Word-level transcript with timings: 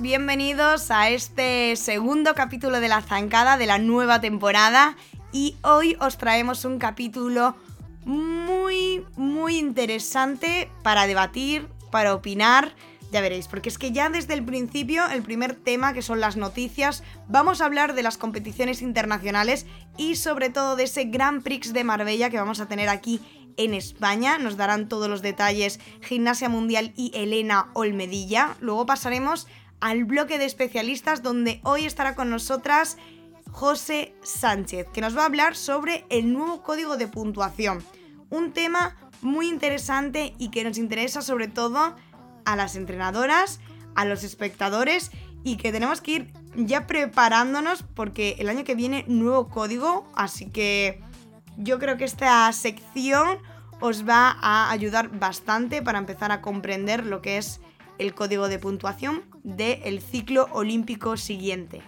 bienvenidos 0.00 0.90
a 0.90 1.08
este 1.08 1.74
segundo 1.76 2.34
capítulo 2.34 2.80
de 2.80 2.88
La 2.88 3.00
Zancada 3.00 3.56
de 3.56 3.66
la 3.66 3.78
nueva 3.78 4.20
temporada 4.20 4.96
y 5.32 5.56
hoy 5.62 5.96
os 6.00 6.18
traemos 6.18 6.64
un 6.64 6.78
capítulo 6.78 7.56
muy, 8.04 9.04
muy 9.16 9.56
interesante 9.58 10.70
para 10.82 11.06
debatir, 11.06 11.68
para 11.90 12.14
opinar, 12.14 12.74
ya 13.10 13.20
veréis, 13.20 13.48
porque 13.48 13.68
es 13.68 13.78
que 13.78 13.92
ya 13.92 14.10
desde 14.10 14.34
el 14.34 14.44
principio, 14.44 15.08
el 15.08 15.22
primer 15.22 15.54
tema 15.54 15.94
que 15.94 16.02
son 16.02 16.20
las 16.20 16.36
noticias, 16.36 17.02
vamos 17.28 17.60
a 17.60 17.66
hablar 17.66 17.94
de 17.94 18.02
las 18.02 18.18
competiciones 18.18 18.82
internacionales 18.82 19.66
y 19.96 20.16
sobre 20.16 20.50
todo 20.50 20.76
de 20.76 20.84
ese 20.84 21.04
Grand 21.04 21.42
Prix 21.42 21.72
de 21.72 21.84
Marbella 21.84 22.28
que 22.28 22.38
vamos 22.38 22.60
a 22.60 22.66
tener 22.66 22.88
aquí 22.88 23.20
en 23.56 23.72
España. 23.72 24.38
Nos 24.38 24.56
darán 24.56 24.88
todos 24.88 25.08
los 25.08 25.22
detalles 25.22 25.80
Gimnasia 26.02 26.48
Mundial 26.48 26.92
y 26.96 27.12
Elena 27.14 27.68
Olmedilla. 27.72 28.56
Luego 28.60 28.84
pasaremos 28.84 29.46
al 29.80 30.04
bloque 30.04 30.38
de 30.38 30.44
especialistas 30.44 31.22
donde 31.22 31.60
hoy 31.64 31.84
estará 31.84 32.14
con 32.14 32.30
nosotras 32.30 32.96
José 33.50 34.14
Sánchez, 34.22 34.86
que 34.92 35.00
nos 35.00 35.16
va 35.16 35.22
a 35.22 35.26
hablar 35.26 35.56
sobre 35.56 36.04
el 36.10 36.32
nuevo 36.32 36.62
código 36.62 36.96
de 36.96 37.08
puntuación. 37.08 37.82
Un 38.28 38.52
tema 38.52 38.96
muy 39.22 39.48
interesante 39.48 40.34
y 40.38 40.50
que 40.50 40.64
nos 40.64 40.78
interesa 40.78 41.22
sobre 41.22 41.48
todo 41.48 41.96
a 42.44 42.56
las 42.56 42.76
entrenadoras, 42.76 43.60
a 43.94 44.04
los 44.04 44.24
espectadores 44.24 45.10
y 45.42 45.56
que 45.56 45.72
tenemos 45.72 46.00
que 46.00 46.10
ir 46.10 46.32
ya 46.54 46.86
preparándonos 46.86 47.82
porque 47.82 48.36
el 48.38 48.48
año 48.48 48.64
que 48.64 48.74
viene 48.74 49.04
nuevo 49.08 49.48
código, 49.48 50.10
así 50.14 50.50
que 50.50 51.00
yo 51.56 51.78
creo 51.78 51.96
que 51.96 52.04
esta 52.04 52.52
sección 52.52 53.38
os 53.80 54.08
va 54.08 54.36
a 54.40 54.70
ayudar 54.70 55.18
bastante 55.18 55.82
para 55.82 55.98
empezar 55.98 56.32
a 56.32 56.40
comprender 56.40 57.06
lo 57.06 57.22
que 57.22 57.38
es 57.38 57.60
el 57.98 58.14
código 58.14 58.48
de 58.48 58.58
puntuación 58.58 59.22
del 59.46 60.00
ciclo 60.00 60.48
olímpico 60.52 61.16
siguiente. 61.16 61.80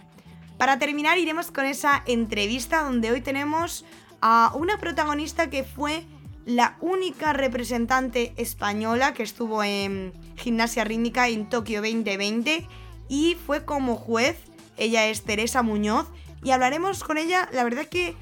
Para 0.59 0.79
terminar 0.79 1.19
iremos 1.19 1.51
con 1.51 1.67
esa 1.67 2.03
entrevista 2.07 2.83
donde 2.83 3.11
hoy 3.11 3.21
tenemos 3.21 3.85
a 4.21 4.53
una 4.55 4.79
protagonista 4.79 5.51
que 5.51 5.65
fue 5.65 6.05
la 6.47 6.77
única 6.81 7.33
representante 7.33 8.33
española 8.37 9.13
que 9.13 9.25
estuvo 9.25 9.63
en 9.63 10.13
gimnasia 10.37 10.85
rítmica 10.85 11.29
en 11.29 11.49
Tokio 11.49 11.83
2020 11.83 12.67
y 13.09 13.37
fue 13.45 13.65
como 13.65 13.97
juez. 13.97 14.39
Ella 14.77 15.07
es 15.09 15.25
Teresa 15.25 15.63
Muñoz 15.63 16.07
y 16.45 16.53
hablaremos 16.53 17.03
con 17.03 17.19
ella, 17.19 17.49
la 17.53 17.65
verdad 17.65 17.87
que 17.87 18.15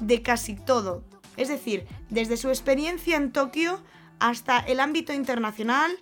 de 0.00 0.20
casi 0.20 0.56
todo. 0.56 1.04
Es 1.36 1.48
decir, 1.48 1.86
desde 2.08 2.36
su 2.36 2.48
experiencia 2.48 3.16
en 3.16 3.30
Tokio 3.30 3.80
hasta 4.18 4.58
el 4.58 4.80
ámbito 4.80 5.12
internacional, 5.12 5.92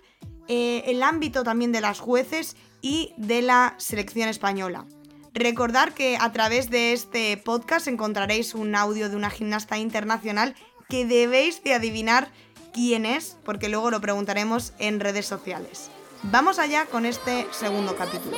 eh, 0.47 0.83
el 0.87 1.03
ámbito 1.03 1.43
también 1.43 1.71
de 1.71 1.81
las 1.81 1.99
jueces 1.99 2.57
y 2.81 3.13
de 3.17 3.41
la 3.41 3.75
selección 3.77 4.29
española. 4.29 4.85
Recordar 5.33 5.93
que 5.93 6.17
a 6.19 6.31
través 6.31 6.69
de 6.69 6.93
este 6.93 7.37
podcast 7.37 7.87
encontraréis 7.87 8.55
un 8.55 8.75
audio 8.75 9.09
de 9.09 9.15
una 9.15 9.29
gimnasta 9.29 9.77
internacional 9.77 10.55
que 10.89 11.05
debéis 11.05 11.63
de 11.63 11.73
adivinar 11.75 12.31
quién 12.73 13.05
es, 13.05 13.37
porque 13.45 13.69
luego 13.69 13.91
lo 13.91 14.01
preguntaremos 14.01 14.73
en 14.79 14.99
redes 14.99 15.25
sociales. 15.25 15.89
Vamos 16.23 16.59
allá 16.59 16.85
con 16.85 17.05
este 17.05 17.47
segundo 17.51 17.95
capítulo. 17.95 18.37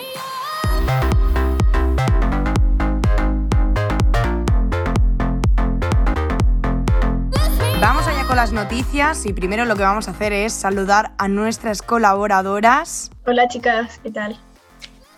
Con 8.32 8.38
las 8.38 8.54
noticias 8.54 9.26
y 9.26 9.34
primero 9.34 9.66
lo 9.66 9.76
que 9.76 9.84
vamos 9.84 10.08
a 10.08 10.12
hacer 10.12 10.32
es 10.32 10.54
saludar 10.54 11.12
a 11.18 11.28
nuestras 11.28 11.82
colaboradoras. 11.82 13.12
Hola 13.28 13.50
chicas, 13.50 14.00
¿qué 14.02 14.10
tal? 14.10 14.38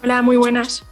Hola, 0.01 0.24
muy 0.24 0.35
buenas. 0.35 0.84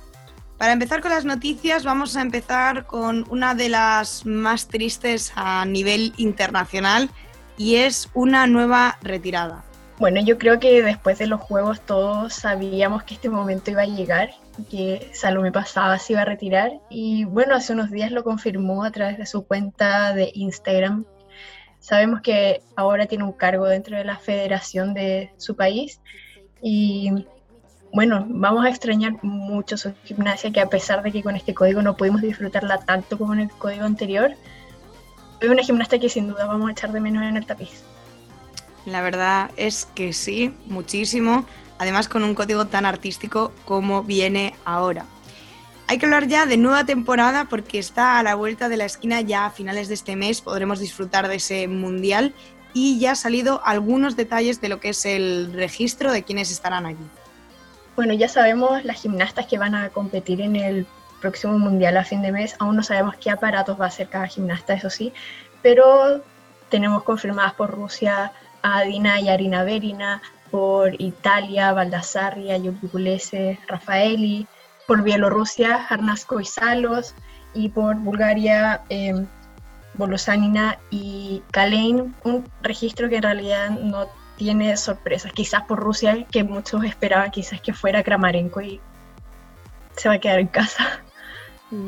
Para 0.59 0.73
empezar 0.73 1.01
con 1.01 1.09
las 1.09 1.25
noticias, 1.25 1.83
vamos 1.83 2.15
a 2.15 2.21
empezar 2.21 2.85
con 2.85 3.25
una 3.31 3.55
de 3.55 3.69
las 3.69 4.23
más 4.23 4.67
tristes 4.67 5.33
a 5.35 5.65
nivel 5.65 6.13
internacional 6.17 7.09
y 7.57 7.77
es 7.77 8.07
una 8.13 8.45
nueva 8.45 8.99
retirada. 9.01 9.63
Bueno, 9.97 10.21
yo 10.23 10.37
creo 10.37 10.59
que 10.59 10.83
después 10.83 11.17
de 11.17 11.25
los 11.25 11.41
juegos 11.41 11.81
todos 11.81 12.35
sabíamos 12.35 13.01
que 13.01 13.15
este 13.15 13.29
momento 13.29 13.71
iba 13.71 13.81
a 13.81 13.87
llegar, 13.87 14.29
que 14.69 15.09
Salome 15.15 15.51
Pasaba 15.51 15.97
se 15.97 16.13
iba 16.13 16.21
a 16.21 16.25
retirar 16.25 16.71
y 16.87 17.23
bueno, 17.23 17.55
hace 17.55 17.73
unos 17.73 17.89
días 17.89 18.11
lo 18.11 18.23
confirmó 18.23 18.83
a 18.83 18.91
través 18.91 19.17
de 19.17 19.25
su 19.25 19.43
cuenta 19.43 20.13
de 20.13 20.29
Instagram 20.35 21.03
Sabemos 21.81 22.21
que 22.21 22.61
ahora 22.75 23.07
tiene 23.07 23.23
un 23.23 23.33
cargo 23.33 23.65
dentro 23.65 23.97
de 23.97 24.05
la 24.05 24.17
federación 24.17 24.93
de 24.93 25.33
su 25.37 25.55
país 25.55 25.99
y 26.61 27.25
bueno, 27.91 28.25
vamos 28.29 28.63
a 28.63 28.69
extrañar 28.69 29.21
mucho 29.23 29.75
su 29.75 29.93
gimnasia, 30.05 30.51
que 30.51 30.61
a 30.61 30.69
pesar 30.69 31.03
de 31.03 31.11
que 31.11 31.23
con 31.23 31.35
este 31.35 31.53
código 31.53 31.81
no 31.81 31.97
pudimos 31.97 32.21
disfrutarla 32.21 32.77
tanto 32.77 33.17
como 33.17 33.33
en 33.33 33.41
el 33.41 33.49
código 33.49 33.83
anterior, 33.83 34.33
es 35.41 35.49
una 35.49 35.63
gimnasta 35.63 35.99
que 35.99 36.07
sin 36.07 36.27
duda 36.27 36.45
vamos 36.45 36.69
a 36.69 36.71
echar 36.71 36.91
de 36.91 37.01
menos 37.01 37.23
en 37.23 37.35
el 37.35 37.45
tapiz. 37.45 37.83
La 38.85 39.01
verdad 39.01 39.51
es 39.57 39.87
que 39.93 40.13
sí, 40.13 40.55
muchísimo, 40.67 41.45
además 41.79 42.07
con 42.07 42.23
un 42.23 42.35
código 42.35 42.67
tan 42.67 42.85
artístico 42.85 43.51
como 43.65 44.03
viene 44.03 44.53
ahora. 44.63 45.05
Hay 45.91 45.97
que 45.97 46.05
hablar 46.05 46.27
ya 46.27 46.45
de 46.45 46.55
nueva 46.55 46.85
temporada 46.85 47.47
porque 47.49 47.77
está 47.77 48.17
a 48.17 48.23
la 48.23 48.35
vuelta 48.35 48.69
de 48.69 48.77
la 48.77 48.85
esquina 48.85 49.19
ya 49.19 49.47
a 49.47 49.51
finales 49.51 49.89
de 49.89 49.95
este 49.95 50.15
mes, 50.15 50.39
podremos 50.39 50.79
disfrutar 50.79 51.27
de 51.27 51.35
ese 51.35 51.67
mundial. 51.67 52.33
Y 52.73 52.97
ya 52.97 53.09
han 53.09 53.15
salido 53.17 53.59
algunos 53.65 54.15
detalles 54.15 54.61
de 54.61 54.69
lo 54.69 54.79
que 54.79 54.87
es 54.91 55.05
el 55.05 55.51
registro 55.51 56.13
de 56.13 56.23
quienes 56.23 56.49
estarán 56.49 56.85
allí. 56.85 57.05
Bueno, 57.97 58.13
ya 58.13 58.29
sabemos 58.29 58.85
las 58.85 59.01
gimnastas 59.01 59.47
que 59.47 59.57
van 59.57 59.75
a 59.75 59.89
competir 59.89 60.39
en 60.39 60.55
el 60.55 60.87
próximo 61.19 61.59
mundial 61.59 61.97
a 61.97 62.05
fin 62.05 62.21
de 62.21 62.31
mes, 62.31 62.55
aún 62.59 62.77
no 62.77 62.83
sabemos 62.83 63.15
qué 63.17 63.29
aparatos 63.29 63.77
va 63.77 63.83
a 63.83 63.89
hacer 63.89 64.07
cada 64.07 64.27
gimnasta, 64.27 64.75
eso 64.75 64.89
sí, 64.89 65.11
pero 65.61 66.23
tenemos 66.69 67.03
confirmadas 67.03 67.55
por 67.55 67.69
Rusia 67.69 68.31
a 68.61 68.83
Dina 68.83 69.19
y 69.19 69.27
Arina 69.27 69.65
Verina, 69.65 70.21
por 70.51 70.93
Italia, 71.01 71.73
Baldassarri, 71.73 72.47
Pulese, 72.89 73.59
Rafaeli, 73.67 74.47
por 74.87 75.03
Bielorrusia, 75.03 75.85
Harnasko 75.89 76.39
y 76.39 76.45
Salos, 76.45 77.15
y 77.53 77.69
por 77.69 77.95
Bulgaria, 77.97 78.81
eh, 78.89 79.25
Bolosanina 79.93 80.79
y 80.89 81.43
Kalein, 81.51 82.15
un 82.23 82.49
registro 82.61 83.09
que 83.09 83.17
en 83.17 83.23
realidad 83.23 83.69
no 83.71 84.07
tiene 84.37 84.75
sorpresas. 84.77 85.33
Quizás 85.33 85.63
por 85.63 85.79
Rusia, 85.79 86.25
que 86.31 86.43
muchos 86.43 86.83
esperaban 86.83 87.31
quizás 87.31 87.61
que 87.61 87.73
fuera 87.73 88.03
Kramarenko 88.03 88.61
y 88.61 88.79
se 89.97 90.09
va 90.09 90.15
a 90.15 90.19
quedar 90.19 90.39
en 90.39 90.47
casa. 90.47 91.01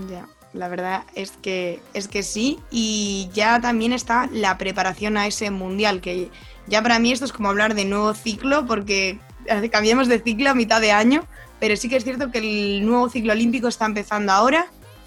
Ya, 0.09 0.27
la 0.53 0.67
verdad 0.67 1.03
es 1.15 1.31
que, 1.31 1.81
es 1.93 2.07
que 2.07 2.23
sí. 2.23 2.59
Y 2.69 3.29
ya 3.33 3.59
también 3.59 3.93
está 3.93 4.29
la 4.31 4.57
preparación 4.57 5.17
a 5.17 5.27
ese 5.27 5.49
mundial, 5.49 6.01
que 6.01 6.29
ya 6.67 6.81
para 6.81 6.99
mí 6.99 7.11
esto 7.11 7.25
es 7.25 7.33
como 7.33 7.49
hablar 7.49 7.73
de 7.73 7.85
nuevo 7.85 8.13
ciclo, 8.13 8.65
porque 8.65 9.19
cambiamos 9.71 10.07
de 10.07 10.19
ciclo 10.19 10.49
a 10.49 10.53
mitad 10.53 10.81
de 10.81 10.91
año 10.91 11.25
pero 11.63 11.77
sí 11.77 11.87
que 11.87 11.95
es 11.95 12.03
cierto 12.03 12.29
que 12.29 12.39
el 12.39 12.85
nuevo 12.85 13.07
ciclo 13.07 13.31
olímpico 13.31 13.69
está 13.69 13.85
empezando 13.85 14.33
ahora 14.33 14.65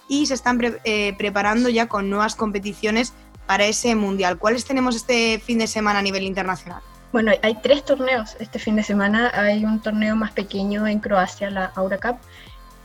y 0.08 0.24
se 0.24 0.32
están 0.32 0.58
eh, 0.84 1.14
preparando 1.18 1.68
ya 1.68 1.86
con 1.86 2.08
nuevas 2.08 2.34
competiciones 2.34 3.12
para 3.46 3.66
ese 3.66 3.94
mundial. 3.94 4.38
¿Cuáles 4.38 4.64
tenemos 4.64 4.96
este 4.96 5.38
fin 5.38 5.58
de 5.58 5.66
semana 5.66 5.98
a 5.98 6.02
nivel 6.02 6.22
internacional? 6.22 6.80
Bueno, 7.12 7.30
hay 7.42 7.56
tres 7.62 7.84
torneos 7.84 8.38
este 8.40 8.58
fin 8.58 8.74
de 8.76 8.82
semana. 8.82 9.30
Hay 9.34 9.66
un 9.66 9.82
torneo 9.82 10.16
más 10.16 10.32
pequeño 10.32 10.86
en 10.86 11.00
Croacia, 11.00 11.50
la 11.50 11.72
Aura 11.74 11.98
Cup, 11.98 12.16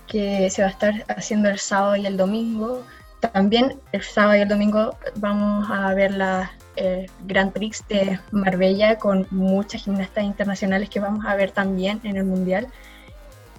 que 0.05 0.49
se 0.49 0.63
va 0.63 0.67
a 0.67 0.71
estar 0.71 1.05
haciendo 1.07 1.47
el 1.47 1.57
sábado 1.57 1.95
y 1.95 2.05
el 2.05 2.17
domingo. 2.17 2.83
También 3.21 3.79
el 3.93 4.03
sábado 4.03 4.35
y 4.35 4.41
el 4.41 4.49
domingo 4.49 4.97
vamos 5.15 5.69
a 5.71 5.93
ver 5.93 6.11
la 6.11 6.51
eh, 6.75 7.09
Grand 7.21 7.53
Prix 7.53 7.87
de 7.87 8.19
Marbella 8.31 8.97
con 8.97 9.27
muchas 9.31 9.83
gimnastas 9.85 10.25
internacionales 10.25 10.89
que 10.89 10.99
vamos 10.99 11.25
a 11.25 11.35
ver 11.35 11.51
también 11.51 12.01
en 12.03 12.17
el 12.17 12.25
Mundial 12.25 12.67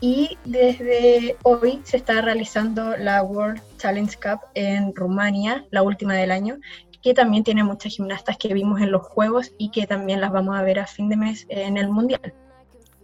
y 0.02 0.36
desde 0.44 1.36
hoy 1.44 1.80
se 1.84 1.96
está 1.96 2.20
realizando 2.20 2.96
la 2.96 3.22
World 3.22 3.62
Challenge 3.78 4.14
Cup 4.16 4.40
en 4.54 4.92
Rumania, 4.96 5.64
la 5.70 5.84
última 5.84 6.14
del 6.14 6.32
año, 6.32 6.56
que 7.00 7.14
también 7.14 7.44
tiene 7.44 7.62
muchas 7.62 7.94
gimnastas 7.94 8.36
que 8.36 8.52
vimos 8.52 8.80
en 8.80 8.90
los 8.90 9.02
Juegos 9.02 9.52
y 9.58 9.70
que 9.70 9.86
también 9.86 10.20
las 10.20 10.32
vamos 10.32 10.58
a 10.58 10.62
ver 10.62 10.80
a 10.80 10.88
fin 10.88 11.08
de 11.08 11.16
mes 11.16 11.46
en 11.48 11.76
el 11.76 11.88
Mundial. 11.88 12.34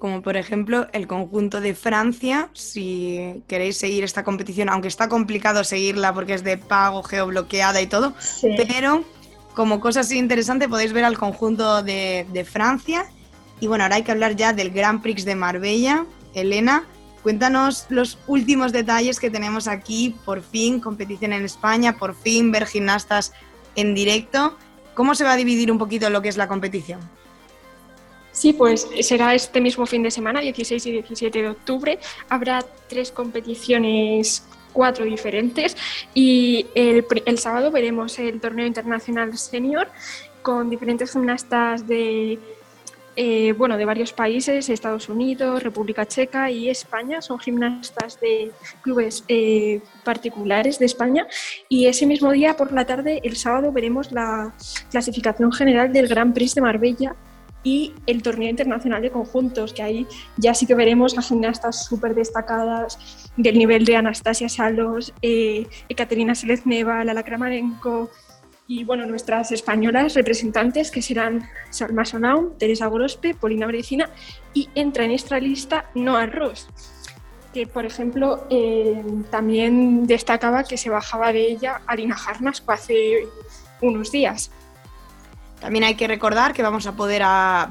Como 0.01 0.23
por 0.23 0.37
ejemplo 0.37 0.89
el 0.93 1.07
conjunto 1.07 1.61
de 1.61 1.77
Francia, 1.77 2.51
si 2.53 3.45
queréis 3.47 3.77
seguir 3.77 4.03
esta 4.03 4.25
competición, 4.25 4.69
aunque 4.69 4.89
está 4.89 5.09
complicado 5.09 5.63
seguirla 5.63 6.13
porque 6.13 6.35
es 6.35 6.43
de 6.43 6.59
pago, 6.59 7.05
geobloqueada 7.05 7.81
y 7.81 7.87
todo, 7.87 8.13
pero 8.57 9.05
como 9.55 9.79
cosa 9.79 10.01
así 10.01 10.19
interesante 10.19 10.69
podéis 10.69 10.93
ver 10.93 11.05
al 11.05 11.17
conjunto 11.17 11.81
de, 11.85 12.27
de 12.33 12.45
Francia. 12.45 13.07
Y 13.61 13.69
bueno, 13.69 13.85
ahora 13.85 13.97
hay 13.97 14.03
que 14.03 14.13
hablar 14.13 14.35
ya 14.35 14.53
del 14.53 14.71
Grand 14.71 15.03
Prix 15.03 15.25
de 15.25 15.35
Marbella, 15.35 16.07
Elena, 16.35 16.85
cuéntanos 17.23 17.87
los 17.89 18.19
últimos 18.27 18.73
detalles 18.73 19.21
que 19.21 19.31
tenemos 19.31 19.69
aquí, 19.69 20.17
por 20.25 20.43
fin 20.43 20.81
competición 20.81 21.33
en 21.33 21.45
España, 21.45 21.97
por 21.99 22.15
fin 22.15 22.51
ver 22.53 22.67
gimnastas 22.67 23.33
en 23.77 23.95
directo. 23.95 24.57
¿Cómo 24.95 25.15
se 25.15 25.25
va 25.25 25.33
a 25.33 25.37
dividir 25.37 25.71
un 25.71 25.79
poquito 25.79 26.11
lo 26.11 26.23
que 26.23 26.29
es 26.29 26.37
la 26.37 26.49
competición? 26.49 27.01
Sí, 28.33 28.53
pues 28.53 28.87
será 29.01 29.35
este 29.35 29.61
mismo 29.61 29.85
fin 29.87 30.03
de 30.03 30.11
semana, 30.11 30.41
16 30.41 30.87
y 30.87 30.93
17 30.93 31.43
de 31.43 31.49
octubre. 31.49 31.99
Habrá 32.29 32.65
tres 32.89 33.11
competiciones 33.11 34.45
cuatro 34.73 35.05
diferentes 35.05 35.77
y 36.15 36.67
el, 36.75 37.05
sábado 37.39 37.73
veremos 37.73 38.19
el 38.19 38.41
torneo 38.41 38.67
internacional 38.67 39.37
senior 39.37 39.89
con 40.43 40.71
diferentes 40.71 41.13
gimnastas 41.13 41.89
de, 41.89 42.39
eh, 43.21 43.53
bueno, 43.53 43.77
de 43.77 43.85
varios 43.85 44.13
países, 44.13 44.69
Estados 44.69 45.09
Unidos, 45.09 45.65
República 45.65 46.07
Checa 46.07 46.53
y 46.53 46.71
España. 46.71 47.21
Son 47.21 47.41
gimnastas 47.41 48.21
de 48.21 48.53
clubes 48.81 49.25
eh, 49.27 49.81
particulares 50.05 50.79
de 50.79 50.87
España. 50.87 51.27
Y 51.69 51.87
ese 51.87 52.07
mismo 52.07 52.31
día 52.31 52.57
por 52.57 52.71
la 52.71 52.87
tarde, 52.87 53.21
el 53.25 53.35
sábado, 53.35 53.73
veremos 53.73 54.13
la 54.13 54.55
clasificación 54.93 55.51
general 55.51 55.93
del 55.93 56.07
Gran 56.07 56.33
Prix 56.33 56.55
de 56.55 56.61
Marbella 56.61 57.17
y 57.65 57.93
el 58.07 58.23
torneo 58.23 58.51
internacional 58.51 59.03
de 59.03 59.11
conjuntos, 59.11 59.73
que 59.73 59.83
ahí 59.83 60.07
ya 60.37 60.55
sí 60.55 60.65
que 60.65 60.77
veremos 60.77 61.19
a 61.19 61.23
gimnastas 61.23 61.87
súper 61.87 62.15
destacadas 62.15 63.33
del 63.37 63.59
nivel 63.59 63.85
de 63.85 63.97
Anastasia 63.97 64.49
Salos, 64.49 65.13
eh, 65.23 65.67
Ekaterina 65.89 66.37
Selezneva, 66.37 67.03
Lala 67.03 67.25
Kramarenko 67.25 68.11
y 68.71 68.85
bueno, 68.85 69.07
nuestras 69.07 69.51
españolas 69.51 70.13
representantes 70.13 70.91
que 70.91 71.01
serán 71.01 71.49
Salma 71.71 72.05
Sonaum, 72.05 72.51
Teresa 72.59 72.87
Gorospe, 72.87 73.35
Polina 73.35 73.67
Brecina 73.67 74.11
y 74.53 74.69
entra 74.75 75.05
en 75.05 75.11
esta 75.11 75.41
lista 75.41 75.87
Noah 75.95 76.27
Ross, 76.27 76.69
que 77.55 77.67
por 77.67 77.87
ejemplo 77.87 78.47
eh, 78.51 79.03
también 79.31 80.07
destacaba 80.07 80.65
que 80.65 80.77
se 80.77 80.91
bajaba 80.91 81.33
de 81.33 81.51
ella 81.51 81.81
Arina 81.87 82.15
Jarmasco 82.15 82.71
hace 82.71 83.27
unos 83.81 84.13
días. 84.13 84.51
También 85.61 85.85
hay 85.85 85.95
que 85.95 86.07
recordar 86.07 86.53
que 86.53 86.63
vamos 86.63 86.87
a 86.87 86.93
poder 86.93 87.23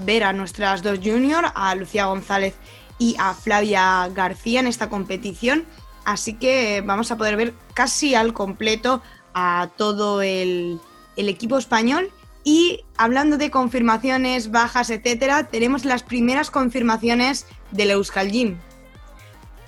ver 0.03 0.23
a 0.23 0.33
nuestras 0.33 0.81
dos 0.81 0.97
juniors, 0.97 1.51
a 1.53 1.75
Lucía 1.75 2.07
González 2.07 2.55
y 2.97 3.15
a 3.19 3.35
Flavia 3.35 4.09
García 4.09 4.61
en 4.61 4.67
esta 4.67 4.89
competición. 4.89 5.63
Así 6.05 6.33
que 6.33 6.81
vamos 6.83 7.11
a 7.11 7.17
poder 7.17 7.37
ver 7.37 7.53
casi 7.75 8.15
al 8.15 8.33
completo 8.33 9.03
a 9.33 9.69
todo 9.77 10.23
el, 10.23 10.79
equipo 11.17 11.57
español. 11.57 12.11
Y 12.43 12.85
hablando 12.97 13.37
de 13.37 13.51
confirmaciones, 13.51 14.51
bajas, 14.51 14.89
etcétera, 14.89 15.47
tenemos 15.47 15.83
las 15.83 16.03
primeras 16.03 16.49
confirmaciones 16.49 17.45
del 17.71 17.91
Euskal 17.91 18.31
Gym. 18.31 18.57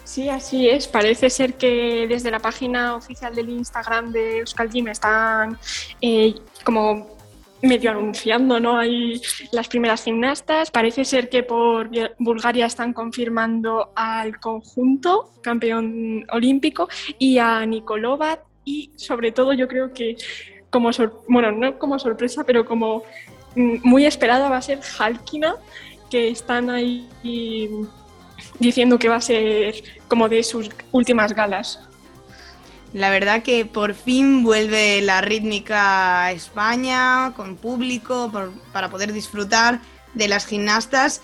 Sí, 0.06 0.30
así 0.30 0.68
es. 0.68 0.88
Parece 0.88 1.30
ser 1.30 1.56
que 1.56 2.08
desde 2.08 2.32
la 2.32 2.40
página 2.40 2.96
oficial 2.96 3.36
del 3.36 3.50
Instagram 3.50 4.12
de 4.12 4.40
Euskal 4.40 4.70
Gym 4.70 4.88
están 4.88 5.60
eh, 6.02 6.34
como 6.64 7.20
medio 7.62 7.92
anunciando, 7.92 8.60
¿no? 8.60 8.78
Hay 8.78 9.22
las 9.52 9.68
primeras 9.68 10.04
gimnastas. 10.04 10.72
Parece 10.72 11.06
ser 11.06 11.30
que 11.30 11.44
por 11.44 11.90
Bulgaria 12.18 12.66
están 12.66 12.94
confirmando 12.94 13.92
al 13.96 14.40
conjunto 14.40 15.32
campeón 15.42 16.26
olímpico 16.32 16.88
y 17.18 17.38
a 17.38 17.66
Nikolova 17.66 18.40
y 18.66 18.92
sobre 18.96 19.32
todo 19.32 19.54
yo 19.54 19.68
creo 19.68 19.94
que 19.94 20.16
como 20.70 20.90
bueno, 21.28 21.52
no 21.52 21.78
como 21.78 22.00
sorpresa, 22.00 22.44
pero 22.44 22.66
como 22.66 23.04
mm, 23.56 23.78
muy 23.84 24.06
esperada 24.06 24.50
va 24.50 24.58
a 24.58 24.62
ser 24.62 24.80
Halkina, 24.98 25.56
que 26.10 26.30
están 26.30 26.70
ahí 26.70 27.08
diciendo 28.60 28.98
que 29.00 29.10
va 29.10 29.18
a 29.18 29.22
ser 29.22 29.76
como 30.08 30.30
de 30.30 30.44
sus 30.44 30.70
últimas 30.92 31.34
galas. 31.34 31.80
La 32.94 33.12
verdad 33.12 33.44
que 33.44 33.66
por 33.66 33.94
fin 33.94 34.44
vuelve 34.44 35.02
la 35.02 35.22
rítmica 35.22 36.24
a 36.24 36.32
España, 36.32 37.34
con 37.36 37.56
público, 37.56 38.32
para 38.74 38.90
poder 38.90 39.14
disfrutar 39.14 39.80
de 40.16 40.28
las 40.28 40.48
gimnastas. 40.48 41.22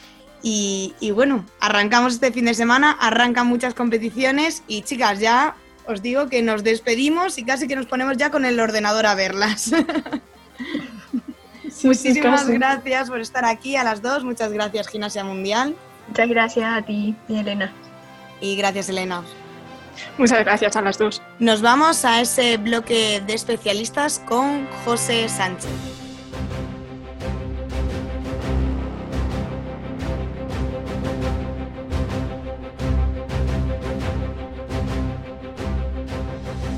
Y, 0.48 0.94
bueno, 1.16 1.44
arrancamos 1.60 2.14
este 2.14 2.32
fin 2.32 2.46
de 2.46 2.54
semana, 2.54 2.92
arrancan 2.92 3.48
muchas 3.48 3.74
competiciones 3.74 4.62
y 4.68 4.84
chicas, 4.84 5.20
ya 5.20 5.56
os 5.88 6.02
digo 6.02 6.28
que 6.28 6.42
nos 6.42 6.64
despedimos 6.64 7.38
y 7.38 7.44
casi 7.44 7.68
que 7.68 7.76
nos 7.76 7.86
ponemos 7.86 8.18
ya 8.18 8.32
con 8.32 8.46
el 8.46 8.60
ordenador 8.60 9.06
a 9.06 9.16
verlas. 9.16 9.72
Muchísimas 11.84 12.48
gracias 12.48 13.10
por 13.10 13.20
estar 13.20 13.46
aquí 13.46 13.76
a 13.76 13.84
las 13.84 14.02
dos. 14.02 14.24
Muchas 14.24 14.52
gracias, 14.52 14.88
Gimnasia 14.88 15.24
Mundial. 15.24 15.76
Muchas 16.08 16.30
gracias 16.30 16.66
a 16.66 16.82
ti, 16.82 17.16
Elena. 17.30 17.72
Y 18.40 18.56
gracias, 18.56 18.90
Elena. 18.90 19.24
Muchas 20.18 20.40
gracias 20.40 20.76
a 20.76 20.82
las 20.82 20.98
dos. 20.98 21.22
Nos 21.40 21.62
vamos 21.62 22.06
a 22.06 22.22
ese 22.22 22.58
bloque 22.58 23.22
de 23.26 23.34
especialistas 23.34 24.20
con 24.26 24.68
José 24.84 25.28
Sánchez. 25.30 26.05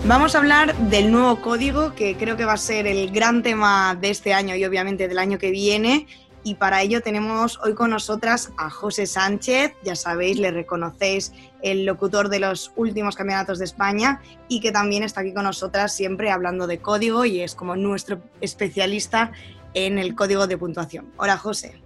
Vamos 0.08 0.36
a 0.36 0.38
hablar 0.38 0.74
del 0.90 1.12
nuevo 1.12 1.42
código, 1.42 1.94
que 1.94 2.16
creo 2.16 2.38
que 2.38 2.46
va 2.46 2.54
a 2.54 2.58
ser 2.58 2.88
el 2.88 3.12
gran 3.12 3.44
tema 3.44 3.94
de 3.94 4.10
este 4.10 4.34
año 4.34 4.56
y 4.56 4.64
obviamente 4.64 5.10
del 5.10 5.20
año 5.20 5.38
que 5.38 5.52
viene, 5.52 6.08
y 6.46 6.56
para 6.56 6.82
ello 6.82 7.02
tenemos 7.02 7.60
hoy 7.62 7.74
con 7.74 7.90
nosotras 7.90 8.54
a 8.56 8.70
José 8.70 9.06
Sánchez, 9.06 9.74
ya 9.84 9.98
sabéis, 9.98 10.40
le 10.40 10.52
reconocéis 10.52 11.34
el 11.62 11.84
locutor 11.84 12.30
de 12.30 12.40
los 12.40 12.72
últimos 12.78 13.18
campeonatos 13.18 13.60
de 13.60 13.66
España 13.66 14.22
y 14.48 14.62
que 14.62 14.72
también 14.72 15.04
está 15.04 15.20
aquí 15.20 15.34
con 15.34 15.44
nosotras 15.44 15.94
siempre 15.94 16.32
hablando 16.32 16.68
de 16.68 16.78
código 16.78 17.26
y 17.26 17.42
es 17.42 17.54
como 17.54 17.76
nuestro 17.76 18.22
especialista 18.40 19.34
en 19.74 20.00
el 20.00 20.16
código 20.16 20.48
de 20.48 20.58
puntuación. 20.58 21.12
Hola 21.18 21.38
José. 21.38 21.82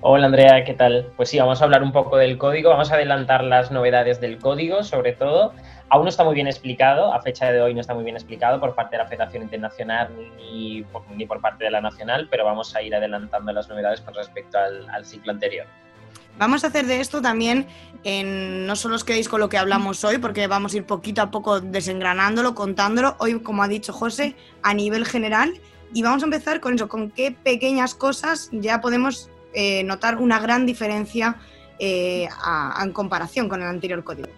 Hola 0.00 0.26
Andrea, 0.26 0.64
¿qué 0.64 0.74
tal? 0.74 1.06
Pues 1.16 1.28
sí, 1.30 1.38
vamos 1.38 1.60
a 1.60 1.64
hablar 1.64 1.82
un 1.82 1.92
poco 1.92 2.16
del 2.16 2.38
código, 2.38 2.70
vamos 2.70 2.90
a 2.90 2.94
adelantar 2.94 3.42
las 3.44 3.70
novedades 3.70 4.20
del 4.20 4.38
código 4.38 4.82
sobre 4.82 5.12
todo 5.12 5.52
Aún 5.90 6.04
no 6.04 6.08
está 6.08 6.24
muy 6.24 6.34
bien 6.34 6.46
explicado, 6.46 7.12
a 7.12 7.20
fecha 7.20 7.52
de 7.52 7.60
hoy 7.60 7.74
no 7.74 7.80
está 7.80 7.94
muy 7.94 8.04
bien 8.04 8.16
explicado 8.16 8.58
por 8.58 8.74
parte 8.74 8.96
de 8.96 9.02
la 9.02 9.08
Federación 9.08 9.42
Internacional 9.42 10.08
ni 10.36 10.82
por, 10.82 11.08
ni 11.10 11.26
por 11.26 11.40
parte 11.40 11.64
de 11.64 11.70
la 11.70 11.80
Nacional, 11.80 12.26
pero 12.30 12.44
vamos 12.44 12.74
a 12.74 12.82
ir 12.82 12.94
adelantando 12.94 13.52
las 13.52 13.68
novedades 13.68 14.00
con 14.00 14.14
respecto 14.14 14.58
al, 14.58 15.04
ciclo 15.04 15.32
anterior. 15.32 15.66
Vamos 16.36 16.64
a 16.64 16.68
hacer 16.68 16.86
de 16.86 17.00
esto 17.00 17.22
también, 17.22 17.68
en, 18.02 18.66
no 18.66 18.74
solo 18.74 18.96
os 18.96 19.04
quedéis 19.04 19.28
con 19.28 19.38
lo 19.38 19.48
que 19.48 19.56
hablamos 19.56 20.02
hoy, 20.02 20.18
porque 20.18 20.48
vamos 20.48 20.74
a 20.74 20.78
ir 20.78 20.84
poquito 20.84 21.22
a 21.22 21.30
poco 21.30 21.60
desengranándolo, 21.60 22.56
contándolo, 22.56 23.14
hoy 23.18 23.38
como 23.40 23.62
ha 23.62 23.68
dicho 23.68 23.92
José, 23.92 24.34
a 24.62 24.74
nivel 24.74 25.04
general, 25.04 25.54
y 25.92 26.02
vamos 26.02 26.22
a 26.22 26.26
empezar 26.26 26.58
con 26.58 26.74
eso, 26.74 26.88
con 26.88 27.10
qué 27.10 27.30
pequeñas 27.30 27.94
cosas 27.94 28.48
ya 28.50 28.80
podemos 28.80 29.30
eh, 29.54 29.84
notar 29.84 30.16
una 30.16 30.40
gran 30.40 30.66
diferencia 30.66 31.36
eh, 31.78 32.28
en 32.82 32.92
comparación 32.92 33.48
con 33.48 33.62
el 33.62 33.68
anterior 33.68 34.02
código. 34.02 34.28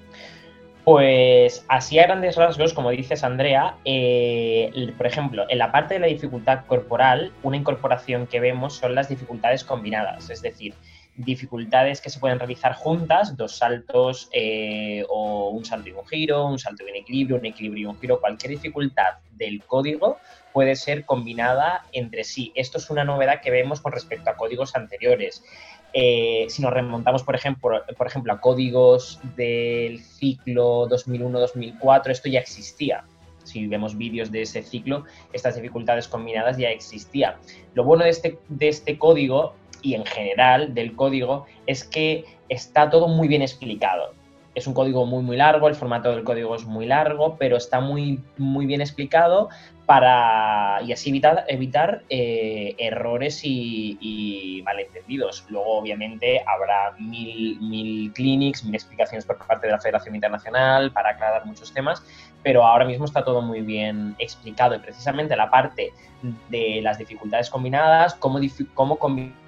Pues 0.84 1.64
así 1.68 1.98
a 1.98 2.04
grandes 2.04 2.36
rasgos, 2.36 2.72
como 2.72 2.90
dices 2.90 3.24
Andrea, 3.24 3.74
eh, 3.84 4.70
por 4.96 5.06
ejemplo, 5.06 5.44
en 5.48 5.58
la 5.58 5.72
parte 5.72 5.94
de 5.94 6.00
la 6.00 6.06
dificultad 6.06 6.64
corporal, 6.66 7.32
una 7.42 7.56
incorporación 7.56 8.28
que 8.28 8.38
vemos 8.38 8.74
son 8.74 8.94
las 8.94 9.08
dificultades 9.08 9.64
combinadas, 9.64 10.30
es 10.30 10.42
decir, 10.42 10.74
dificultades 11.16 12.00
que 12.00 12.10
se 12.10 12.20
pueden 12.20 12.38
realizar 12.38 12.74
juntas, 12.74 13.36
dos 13.36 13.56
saltos 13.56 14.30
o 15.08 15.48
un 15.48 15.64
salto 15.64 15.88
y 15.88 15.92
un 15.92 16.06
giro, 16.06 16.46
un 16.46 16.58
salto 16.58 16.84
y 16.86 16.90
un 16.90 16.96
equilibrio, 16.96 17.38
un 17.38 17.46
equilibrio 17.46 17.82
y 17.82 17.86
un 17.86 17.98
giro, 17.98 18.20
cualquier 18.20 18.50
dificultad 18.50 19.14
del 19.32 19.64
código 19.64 20.18
puede 20.56 20.74
ser 20.74 21.04
combinada 21.04 21.84
entre 21.92 22.24
sí. 22.24 22.50
Esto 22.54 22.78
es 22.78 22.88
una 22.88 23.04
novedad 23.04 23.42
que 23.42 23.50
vemos 23.50 23.82
con 23.82 23.92
respecto 23.92 24.30
a 24.30 24.36
códigos 24.36 24.74
anteriores. 24.74 25.44
Eh, 25.92 26.46
si 26.48 26.62
nos 26.62 26.72
remontamos, 26.72 27.24
por 27.24 27.34
ejemplo, 27.34 27.82
por 27.94 28.06
ejemplo, 28.06 28.32
a 28.32 28.40
códigos 28.40 29.20
del 29.36 30.00
ciclo 30.00 30.88
2001-2004, 30.88 32.08
esto 32.08 32.30
ya 32.30 32.40
existía. 32.40 33.04
Si 33.44 33.66
vemos 33.66 33.98
vídeos 33.98 34.32
de 34.32 34.40
ese 34.40 34.62
ciclo, 34.62 35.04
estas 35.34 35.56
dificultades 35.56 36.08
combinadas 36.08 36.56
ya 36.56 36.70
existían. 36.70 37.34
Lo 37.74 37.84
bueno 37.84 38.04
de 38.04 38.10
este, 38.12 38.38
de 38.48 38.68
este 38.68 38.96
código 38.96 39.56
y 39.82 39.92
en 39.92 40.06
general 40.06 40.72
del 40.72 40.96
código 40.96 41.44
es 41.66 41.84
que 41.84 42.24
está 42.48 42.88
todo 42.88 43.08
muy 43.08 43.28
bien 43.28 43.42
explicado. 43.42 44.14
Es 44.56 44.66
un 44.66 44.74
código 44.74 45.04
muy 45.04 45.22
muy 45.22 45.36
largo, 45.36 45.68
el 45.68 45.74
formato 45.74 46.10
del 46.10 46.24
código 46.24 46.56
es 46.56 46.64
muy 46.64 46.86
largo, 46.86 47.36
pero 47.36 47.56
está 47.56 47.78
muy, 47.78 48.20
muy 48.38 48.66
bien 48.66 48.80
explicado 48.80 49.50
para 49.86 50.80
y 50.82 50.92
así 50.92 51.10
evitar, 51.10 51.44
evitar 51.46 52.02
eh, 52.08 52.74
errores 52.78 53.42
y, 53.44 54.62
malentendidos. 54.64 55.46
Luego, 55.48 55.78
obviamente, 55.78 56.42
habrá 56.44 56.96
mil, 56.98 57.60
mil 57.60 58.12
clinics, 58.12 58.64
mil 58.64 58.74
explicaciones 58.74 59.24
por 59.24 59.38
parte 59.46 59.68
de 59.68 59.74
la 59.74 59.80
Federación 59.80 60.16
Internacional 60.16 60.90
para 60.90 61.10
aclarar 61.10 61.46
muchos 61.46 61.72
temas, 61.72 62.02
pero 62.42 62.64
ahora 62.64 62.84
mismo 62.84 63.04
está 63.04 63.24
todo 63.24 63.42
muy 63.42 63.60
bien 63.60 64.16
explicado 64.18 64.74
y 64.74 64.80
precisamente 64.80 65.36
la 65.36 65.50
parte 65.50 65.92
de 66.48 66.80
las 66.82 66.98
dificultades 66.98 67.48
combinadas, 67.48 68.14
cómo, 68.14 68.40
cómo 68.74 68.96
combinar 68.96 69.45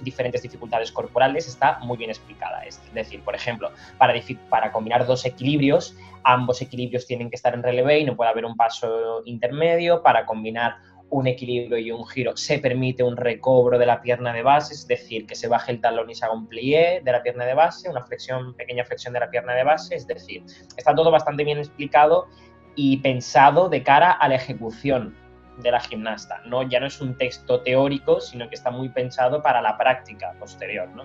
diferentes 0.00 0.42
dificultades 0.42 0.92
corporales 0.92 1.48
está 1.48 1.78
muy 1.80 1.96
bien 1.96 2.10
explicada. 2.10 2.62
Es 2.64 2.80
decir, 2.92 3.22
por 3.22 3.34
ejemplo, 3.34 3.70
para, 3.98 4.14
para 4.50 4.72
combinar 4.72 5.06
dos 5.06 5.24
equilibrios, 5.24 5.96
ambos 6.24 6.60
equilibrios 6.60 7.06
tienen 7.06 7.30
que 7.30 7.36
estar 7.36 7.54
en 7.54 7.62
relevé 7.62 8.00
y 8.00 8.04
no 8.04 8.16
puede 8.16 8.30
haber 8.30 8.44
un 8.44 8.56
paso 8.56 9.22
intermedio. 9.24 10.02
Para 10.02 10.26
combinar 10.26 10.76
un 11.10 11.26
equilibrio 11.26 11.78
y 11.78 11.90
un 11.90 12.06
giro, 12.06 12.36
se 12.36 12.58
permite 12.58 13.02
un 13.02 13.16
recobro 13.16 13.78
de 13.78 13.86
la 13.86 14.02
pierna 14.02 14.32
de 14.32 14.42
base, 14.42 14.74
es 14.74 14.86
decir, 14.86 15.26
que 15.26 15.34
se 15.34 15.48
baje 15.48 15.72
el 15.72 15.80
talón 15.80 16.10
y 16.10 16.14
se 16.14 16.24
haga 16.24 16.34
un 16.34 16.46
plié 16.46 17.00
de 17.02 17.12
la 17.12 17.22
pierna 17.22 17.46
de 17.46 17.54
base, 17.54 17.88
una 17.88 18.04
flexión, 18.04 18.54
pequeña 18.54 18.84
flexión 18.84 19.14
de 19.14 19.20
la 19.20 19.30
pierna 19.30 19.54
de 19.54 19.64
base, 19.64 19.94
es 19.94 20.06
decir, 20.06 20.42
está 20.76 20.94
todo 20.94 21.10
bastante 21.10 21.44
bien 21.44 21.58
explicado 21.58 22.28
y 22.76 22.98
pensado 22.98 23.68
de 23.68 23.82
cara 23.82 24.12
a 24.12 24.28
la 24.28 24.34
ejecución 24.34 25.16
de 25.58 25.70
la 25.70 25.80
gimnasta, 25.80 26.40
¿no? 26.44 26.62
Ya 26.62 26.80
no 26.80 26.86
es 26.86 27.00
un 27.00 27.16
texto 27.16 27.60
teórico, 27.60 28.20
sino 28.20 28.48
que 28.48 28.54
está 28.54 28.70
muy 28.70 28.88
pensado 28.88 29.42
para 29.42 29.60
la 29.60 29.76
práctica 29.76 30.34
posterior, 30.38 30.88
¿no? 30.94 31.04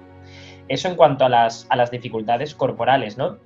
Eso 0.68 0.88
en 0.88 0.96
cuanto 0.96 1.26
a 1.26 1.30
las, 1.30 1.68
a 1.70 1.76
las 1.76 1.92
dificultades 1.92 2.56
corporales, 2.56 3.18
¿no? 3.18 3.38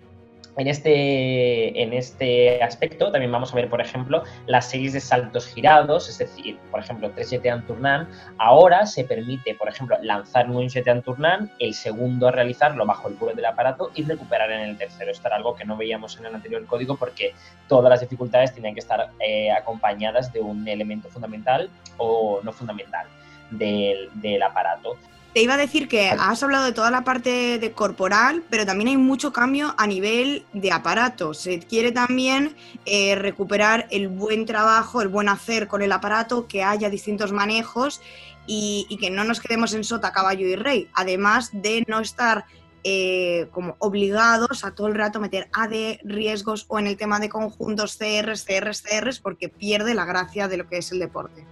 En 0.58 0.68
este, 0.68 1.84
en 1.84 1.94
este 1.94 2.64
aspecto 2.64 3.12
también 3.12 3.32
vamos 3.32 3.54
a 3.54 3.56
ver, 3.56 3.70
por 3.70 3.80
ejemplo, 3.80 4.24
las 4.48 4.70
series 4.72 4.94
de 4.94 5.00
saltos 5.00 5.46
girados, 5.46 6.10
es 6.10 6.18
decir, 6.18 6.58
por 6.72 6.80
ejemplo, 6.80 7.12
tres 7.12 7.30
jeté 7.30 7.54
tournant. 7.68 8.10
Ahora 8.40 8.88
se 8.88 9.04
permite, 9.04 9.54
por 9.54 9.70
ejemplo, 9.70 9.98
lanzar 10.02 10.50
un 10.50 10.68
jeté 10.68 11.00
tournant, 11.02 11.52
el 11.60 11.76
segundo 11.76 12.32
realizarlo 12.32 12.88
bajo 12.88 13.08
el 13.08 13.14
puro 13.14 13.36
del 13.36 13.46
aparato 13.46 13.92
y 13.94 14.04
recuperar 14.04 14.52
en 14.52 14.62
el 14.62 14.78
tercero. 14.78 15.12
Esto 15.12 15.28
era 15.28 15.38
algo 15.38 15.56
que 15.56 15.64
no 15.64 15.78
veíamos 15.78 16.18
en 16.18 16.26
el 16.26 16.34
anterior 16.34 16.66
código 16.66 16.98
porque 16.98 17.36
todas 17.68 17.92
las 17.92 18.02
dificultades 18.02 18.52
tienen 18.52 18.74
que 18.74 18.80
estar 18.80 19.12
eh, 19.20 19.52
acompañadas 19.52 20.34
de 20.34 20.40
un 20.40 20.68
elemento 20.68 21.08
fundamental 21.10 21.70
o 21.98 22.40
no 22.44 22.52
fundamental 22.52 23.06
del, 23.52 24.10
del 24.16 24.42
aparato. 24.42 24.98
Te 25.38 25.44
iba 25.44 25.54
a 25.54 25.58
decir 25.58 25.88
que 25.88 26.10
has 26.10 26.42
hablado 26.42 26.66
de 26.66 26.72
toda 26.72 26.90
la 26.90 27.04
parte 27.04 27.60
de 27.60 27.72
corporal, 27.72 28.44
pero 28.50 28.66
también 28.66 28.88
hay 28.88 28.98
mucho 28.98 29.32
cambio 29.32 29.76
a 29.78 29.86
nivel 29.86 30.48
de 30.54 30.72
aparato. 30.72 31.36
Se 31.36 31.60
quiere 31.60 31.92
también 31.92 32.56
eh, 32.88 33.14
recuperar 33.14 33.86
el 33.92 34.08
buen 34.08 34.48
trabajo, 34.48 35.00
el 35.00 35.10
buen 35.10 35.30
hacer 35.30 35.68
con 35.68 35.84
el 35.84 35.92
aparato, 35.92 36.48
que 36.48 36.64
haya 36.64 36.90
distintos 36.90 37.32
manejos 37.32 38.02
y, 38.48 38.88
y 38.90 38.98
que 38.98 39.12
no 39.12 39.26
nos 39.26 39.40
quedemos 39.40 39.76
en 39.76 39.84
sota, 39.84 40.12
caballo 40.12 40.48
y 40.48 40.56
rey. 40.56 40.90
Además 40.96 41.52
de 41.54 41.86
no 41.88 42.00
estar 42.00 42.46
eh, 42.84 43.48
como 43.52 43.76
obligados 43.80 44.64
a 44.64 44.74
todo 44.74 44.88
el 44.88 44.96
rato 44.96 45.20
meter 45.20 45.50
AD, 45.52 46.00
riesgos 46.04 46.66
o 46.70 46.80
en 46.80 46.88
el 46.88 46.98
tema 46.98 47.20
de 47.20 47.30
conjuntos 47.30 47.98
CRs, 47.98 48.46
CRs, 48.46 48.84
CRs, 48.84 49.20
porque 49.20 49.50
pierde 49.50 49.94
la 49.94 50.06
gracia 50.06 50.48
de 50.48 50.58
lo 50.58 50.68
que 50.68 50.78
es 50.78 50.92
el 50.92 51.00
deporte. 51.00 51.46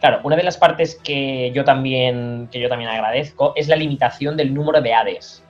Claro, 0.00 0.20
una 0.24 0.36
de 0.36 0.42
las 0.42 0.56
partes 0.56 1.00
que 1.02 1.50
yo 1.54 1.64
también, 1.64 2.48
que 2.52 2.60
yo 2.60 2.68
también 2.68 2.90
agradezco 2.90 3.52
es 3.56 3.68
la 3.68 3.76
limitación 3.76 4.36
del 4.36 4.54
número 4.54 4.80
de 4.80 4.94
ADs. 4.94 5.42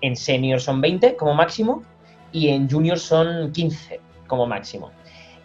En 0.00 0.16
senior 0.16 0.60
son 0.60 0.80
20 0.80 1.16
como 1.16 1.34
máximo 1.34 1.82
y 2.32 2.48
en 2.48 2.68
junior 2.68 2.98
son 2.98 3.52
15 3.52 4.00
como 4.26 4.46
máximo. 4.46 4.90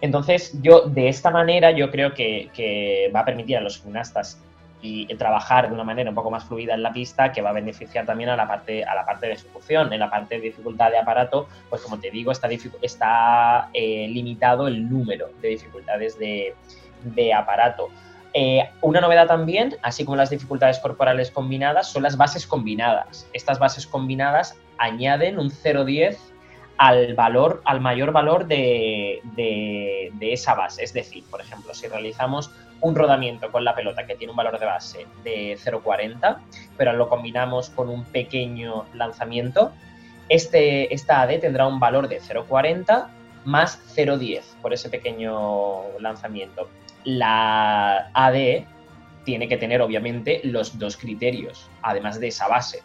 Entonces, 0.02 0.54
yo 0.62 0.82
de 0.82 1.10
esta 1.10 1.32
manera 1.32 1.72
yo 1.72 1.92
creo 1.92 2.14
que, 2.14 2.50
que 2.54 3.12
va 3.14 3.22
a 3.22 3.26
permitir 3.26 3.58
a 3.58 3.62
los 3.62 3.82
gimnastas 3.82 4.40
y 4.82 5.08
trabajar 5.16 5.68
de 5.68 5.74
una 5.74 5.84
manera 5.84 6.10
un 6.10 6.16
poco 6.16 6.30
más 6.30 6.44
fluida 6.44 6.74
en 6.76 6.84
la 6.84 6.94
pista 6.94 7.32
que 7.32 7.42
va 7.42 7.50
a 7.50 7.54
beneficiar 7.54 8.06
también 8.06 8.30
a 8.30 8.36
la 8.36 8.48
parte, 8.48 8.84
a 8.84 8.94
la 8.94 9.06
parte 9.06 9.28
de 9.28 9.34
ejecución. 9.34 9.92
En 9.92 10.00
la 10.00 10.10
parte 10.10 10.36
de 10.36 10.42
dificultad 10.42 10.92
de 10.92 11.00
aparato, 11.00 11.48
pues 11.70 11.82
como 11.82 12.00
te 12.00 12.12
digo, 12.12 12.32
está, 12.32 12.48
está 12.82 13.70
eh, 13.74 14.08
limitado 14.10 14.68
el 14.68 14.88
número 14.88 15.30
de 15.42 15.50
dificultades 15.50 16.20
de, 16.20 16.54
de 17.04 17.34
aparato. 17.34 17.90
Eh, 18.34 18.70
una 18.82 19.00
novedad 19.00 19.28
también, 19.28 19.78
así 19.82 20.04
como 20.04 20.18
las 20.18 20.30
dificultades 20.30 20.80
corporales 20.80 21.32
combinadas, 21.32 21.90
son 21.90 22.04
las 22.04 22.18
bases 22.18 22.46
combinadas. 22.46 23.30
Estas 23.34 23.60
bases 23.60 23.88
combinadas 23.88 24.60
añaden 24.78 25.40
un 25.40 25.50
0,10 25.50 26.18
al 26.78 27.14
valor, 27.14 27.62
al 27.64 27.80
mayor 27.80 28.12
valor 28.12 28.46
de, 28.46 29.22
de, 29.38 30.12
de, 30.16 30.34
esa 30.34 30.54
base. 30.54 30.84
Es 30.84 30.92
decir, 30.92 31.24
por 31.32 31.40
ejemplo, 31.40 31.74
si 31.74 31.88
realizamos 31.88 32.52
un 32.82 32.96
rodamiento 32.96 33.52
con 33.52 33.64
la 33.64 33.76
pelota 33.76 34.06
que 34.06 34.16
tiene 34.16 34.32
un 34.32 34.38
valor 34.38 34.60
de 34.60 34.66
base 34.66 35.08
de 35.24 35.58
0,40, 35.58 36.38
pero 36.78 36.94
lo 36.94 37.10
combinamos 37.10 37.70
con 37.70 37.90
un 37.90 38.04
pequeño 38.06 38.86
lanzamiento, 38.94 39.72
este, 40.30 40.94
esta 40.94 41.22
AD 41.22 41.40
tendrá 41.40 41.68
un 41.68 41.80
valor 41.80 42.08
de 42.08 42.20
0,40 42.20 43.08
más 43.46 43.80
0,10 43.96 44.42
por 44.62 44.74
ese 44.74 44.90
pequeño 44.90 46.00
lanzamiento. 46.00 46.68
La 47.04 48.10
AD 48.14 48.66
tiene 49.24 49.48
que 49.48 49.58
tener 49.58 49.82
obviamente 49.82 50.42
los 50.44 50.78
dos 50.80 50.98
criterios, 50.98 51.70
además 51.82 52.20
de 52.20 52.28
esa 52.28 52.48
base. 52.48 52.82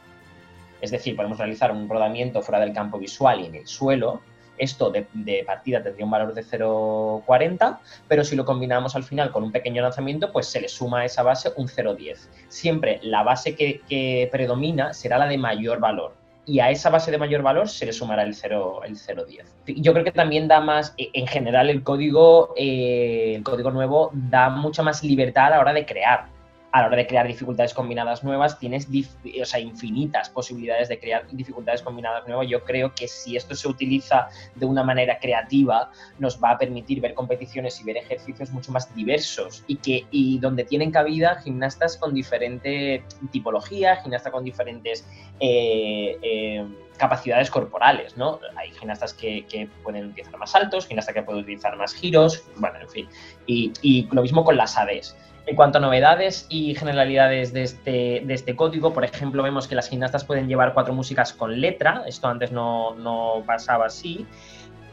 Es 0.80 0.90
decir, 0.90 1.16
podemos 1.16 1.38
realizar 1.38 1.72
un 1.72 1.88
rodamiento 1.88 2.42
fuera 2.42 2.60
del 2.60 2.72
campo 2.72 2.98
visual 2.98 3.40
y 3.40 3.46
en 3.46 3.54
el 3.54 3.66
suelo, 3.66 4.20
esto 4.60 4.90
de, 4.90 5.06
partida 5.44 5.82
tendría 5.82 6.04
un 6.04 6.10
valor 6.10 6.34
de 6.34 6.42
0,40, 6.42 7.78
pero 8.06 8.24
si 8.24 8.36
lo 8.36 8.44
combinamos 8.44 8.94
al 8.94 9.04
final 9.04 9.32
con 9.32 9.42
un 9.42 9.52
pequeño 9.52 9.82
lanzamiento, 9.82 10.30
pues 10.30 10.46
se 10.46 10.60
le 10.60 10.68
suma 10.68 11.00
a 11.00 11.04
esa 11.06 11.22
base 11.22 11.50
un 11.56 11.66
0,10. 11.66 12.28
Siempre 12.48 13.00
la 13.02 13.22
base 13.22 13.56
que, 13.56 14.28
predomina 14.30 14.92
será 14.92 15.18
la 15.18 15.26
de 15.26 15.38
mayor 15.38 15.80
valor. 15.80 16.14
Y 16.46 16.58
a 16.60 16.70
esa 16.70 16.90
base 16.90 17.10
de 17.10 17.18
mayor 17.18 17.42
valor 17.42 17.68
se 17.68 17.86
le 17.86 17.92
sumará 17.92 18.22
el 18.22 18.34
0,10. 18.34 18.86
El 18.86 18.96
0, 18.96 19.24
Yo 19.66 19.92
creo 19.92 20.04
que 20.04 20.12
también 20.12 20.48
da 20.48 20.60
más, 20.60 20.94
e, 20.98 21.10
en 21.12 21.26
general, 21.26 21.70
el 21.70 21.82
código, 21.82 22.54
eh, 22.56 23.34
el 23.36 23.42
código 23.42 23.70
nuevo 23.70 24.10
da 24.12 24.50
mucha 24.50 24.82
más 24.82 25.04
libertad 25.04 25.46
a 25.46 25.50
la 25.50 25.60
hora 25.60 25.72
de 25.72 25.86
crear 25.86 26.39
a 26.72 26.82
la 26.82 26.86
hora 26.86 26.96
de 26.96 27.06
crear 27.06 27.26
dificultades 27.26 27.74
combinadas 27.74 28.22
nuevas, 28.22 28.58
tienes 28.58 28.86
o 28.88 29.44
sea, 29.44 29.60
infinitas 29.60 30.30
posibilidades 30.30 30.88
de 30.88 30.98
crear 30.98 31.26
dificultades 31.30 31.82
combinadas 31.82 32.26
nuevas. 32.26 32.46
Yo 32.48 32.64
creo 32.64 32.94
que 32.94 33.08
si 33.08 33.36
esto 33.36 33.54
se 33.54 33.68
utiliza 33.68 34.28
de 34.54 34.66
una 34.66 34.84
manera 34.84 35.18
creativa, 35.18 35.90
nos 36.18 36.42
va 36.42 36.52
a 36.52 36.58
permitir 36.58 37.00
ver 37.00 37.14
competiciones 37.14 37.80
y 37.80 37.84
ver 37.84 37.96
ejercicios 37.96 38.50
mucho 38.50 38.70
más 38.72 38.94
diversos 38.94 39.64
y, 39.66 39.76
que, 39.76 40.06
y 40.10 40.38
donde 40.38 40.64
tienen 40.64 40.90
cabida 40.90 41.40
gimnastas 41.42 41.96
con 41.96 42.14
diferente 42.14 43.02
tipología, 43.32 43.96
gimnastas 43.96 44.32
con 44.32 44.44
diferentes... 44.44 45.06
Eh, 45.40 46.18
eh, 46.22 46.66
capacidades 47.00 47.50
corporales, 47.50 48.16
¿no? 48.16 48.38
Hay 48.56 48.70
gimnastas 48.72 49.14
que, 49.14 49.68
pueden 49.82 50.10
utilizar 50.10 50.36
más 50.38 50.50
saltos, 50.50 50.86
gimnastas 50.86 51.14
que 51.14 51.22
pueden 51.22 51.42
utilizar 51.42 51.74
más 51.76 51.94
giros, 51.94 52.44
bueno, 52.56 52.78
en 52.78 52.88
fin. 52.88 53.08
Y, 53.46 54.06
lo 54.12 54.22
mismo 54.22 54.44
con 54.44 54.56
las 54.56 54.76
ADs. 54.76 55.16
En 55.46 55.56
cuanto 55.56 55.78
a 55.78 55.80
novedades 55.80 56.46
y 56.50 56.74
generalidades 56.74 57.54
de 57.54 57.62
este, 57.62 58.22
de 58.24 58.34
este 58.34 58.54
código, 58.54 58.92
por 58.92 59.04
ejemplo, 59.04 59.42
vemos 59.42 59.66
que 59.66 59.74
las 59.74 59.88
gimnastas 59.88 60.24
pueden 60.24 60.46
llevar 60.46 60.74
cuatro 60.74 60.92
músicas 60.92 61.32
con 61.32 61.58
letra, 61.58 62.04
esto 62.06 62.28
antes 62.28 62.52
no, 62.52 62.94
no 62.96 63.42
pasaba 63.46 63.86
así. 63.86 64.26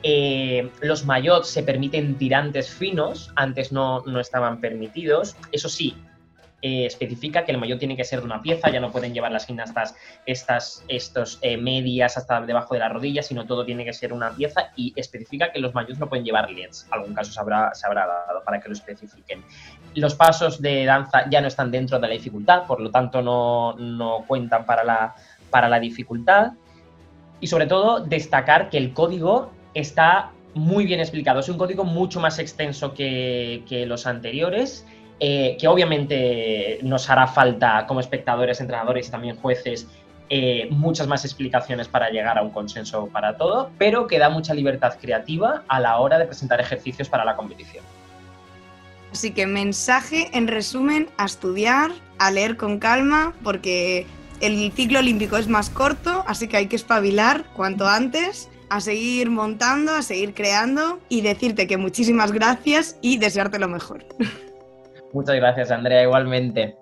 Eh, 0.03 0.69
los 0.79 1.05
mayots 1.05 1.49
se 1.49 1.63
permiten 1.63 2.17
tirantes 2.17 2.69
finos, 2.69 3.33
antes 3.35 3.73
no, 3.73 4.01
no 4.05 4.21
estaban 4.21 4.61
permitidos. 4.61 5.35
Eso 5.51 5.67
sí, 5.67 5.95
eh, 6.59 6.87
especifica 6.87 7.45
que 7.45 7.51
el 7.51 7.59
maillot 7.59 7.77
tiene 7.77 7.95
que 7.95 8.03
ser 8.03 8.19
de 8.19 8.25
una 8.25 8.41
pieza, 8.41 8.71
ya 8.71 8.79
no 8.79 8.91
pueden 8.91 9.13
llevar 9.13 9.31
las 9.31 9.45
gimnastas 9.45 9.95
estas 10.25 10.83
estos, 10.87 11.37
eh, 11.43 11.55
medias 11.55 12.17
hasta 12.17 12.41
debajo 12.41 12.73
de 12.73 12.79
la 12.79 12.89
rodilla, 12.89 13.21
sino 13.21 13.45
todo 13.45 13.63
tiene 13.63 13.85
que 13.85 13.93
ser 13.93 14.11
una 14.11 14.31
pieza 14.31 14.71
y 14.75 14.91
especifica 14.95 15.51
que 15.51 15.59
los 15.59 15.75
maillots 15.75 15.99
no 15.99 16.09
pueden 16.09 16.25
llevar 16.25 16.49
LEDs. 16.49 16.87
Algún 16.89 17.13
caso 17.13 17.31
se 17.31 17.39
habrá, 17.39 17.75
se 17.75 17.85
habrá 17.85 18.07
dado 18.07 18.43
para 18.43 18.59
que 18.59 18.69
lo 18.69 18.73
especifiquen. 18.73 19.43
Los 19.93 20.15
pasos 20.15 20.59
de 20.59 20.85
danza 20.85 21.29
ya 21.29 21.41
no 21.41 21.47
están 21.47 21.69
dentro 21.69 21.99
de 21.99 22.07
la 22.07 22.13
dificultad, 22.13 22.65
por 22.65 22.79
lo 22.79 22.89
tanto 22.89 23.21
no, 23.21 23.73
no 23.73 24.25
cuentan 24.27 24.65
para 24.65 24.83
la, 24.83 25.13
para 25.51 25.69
la 25.69 25.79
dificultad. 25.79 26.53
Y 27.39 27.45
sobre 27.45 27.67
todo 27.67 27.99
destacar 27.99 28.71
que 28.71 28.77
el 28.77 28.93
código 28.93 29.51
está 29.75 30.31
muy 30.55 30.87
bien 30.87 30.99
explicado. 31.01 31.39
Es 31.39 31.49
un 31.49 31.57
código 31.59 31.83
mucho 31.83 32.19
más 32.19 32.39
extenso 32.39 32.95
que, 32.95 33.63
que 33.69 33.85
los 33.85 34.07
anteriores 34.07 34.87
eh, 35.19 35.57
que 35.59 35.67
obviamente 35.67 36.79
nos 36.83 37.09
hará 37.09 37.27
falta 37.27 37.85
como 37.87 37.99
espectadores, 37.99 38.61
entrenadores 38.61 39.07
y 39.07 39.11
también 39.11 39.35
jueces 39.37 39.87
eh, 40.29 40.67
muchas 40.71 41.07
más 41.07 41.23
explicaciones 41.23 41.87
para 41.87 42.09
llegar 42.09 42.37
a 42.37 42.41
un 42.41 42.51
consenso 42.51 43.07
para 43.07 43.37
todo, 43.37 43.71
pero 43.77 44.07
que 44.07 44.19
da 44.19 44.29
mucha 44.29 44.53
libertad 44.53 44.95
creativa 45.01 45.63
a 45.67 45.79
la 45.79 45.97
hora 45.99 46.19
de 46.19 46.25
presentar 46.25 46.59
ejercicios 46.59 47.07
para 47.07 47.23
la 47.23 47.35
competición. 47.35 47.83
Así 49.11 49.31
que 49.31 49.47
mensaje 49.47 50.29
en 50.33 50.47
resumen 50.47 51.07
a 51.17 51.25
estudiar, 51.25 51.91
a 52.19 52.29
leer 52.29 52.57
con 52.57 52.77
calma, 52.77 53.33
porque 53.41 54.05
el 54.41 54.71
ciclo 54.73 54.99
olímpico 54.99 55.37
es 55.37 55.47
más 55.47 55.69
corto, 55.69 56.25
así 56.27 56.47
que 56.49 56.57
hay 56.57 56.67
que 56.67 56.75
espabilar 56.75 57.45
cuanto 57.53 57.87
antes 57.87 58.49
a 58.69 58.81
seguir 58.81 59.29
montando, 59.29 59.93
a 59.95 60.01
seguir 60.01 60.33
creando 60.33 60.99
y 61.07 61.21
decirte 61.21 61.67
que 61.67 61.77
muchísimas 61.77 62.33
gracias 62.33 62.97
y 63.01 63.17
desearte 63.17 63.59
lo 63.59 63.69
mejor. 63.69 64.05
Muchas 65.17 65.37
gracias, 65.37 65.71
Andrea, 65.71 66.03
igualmente. 66.03 66.77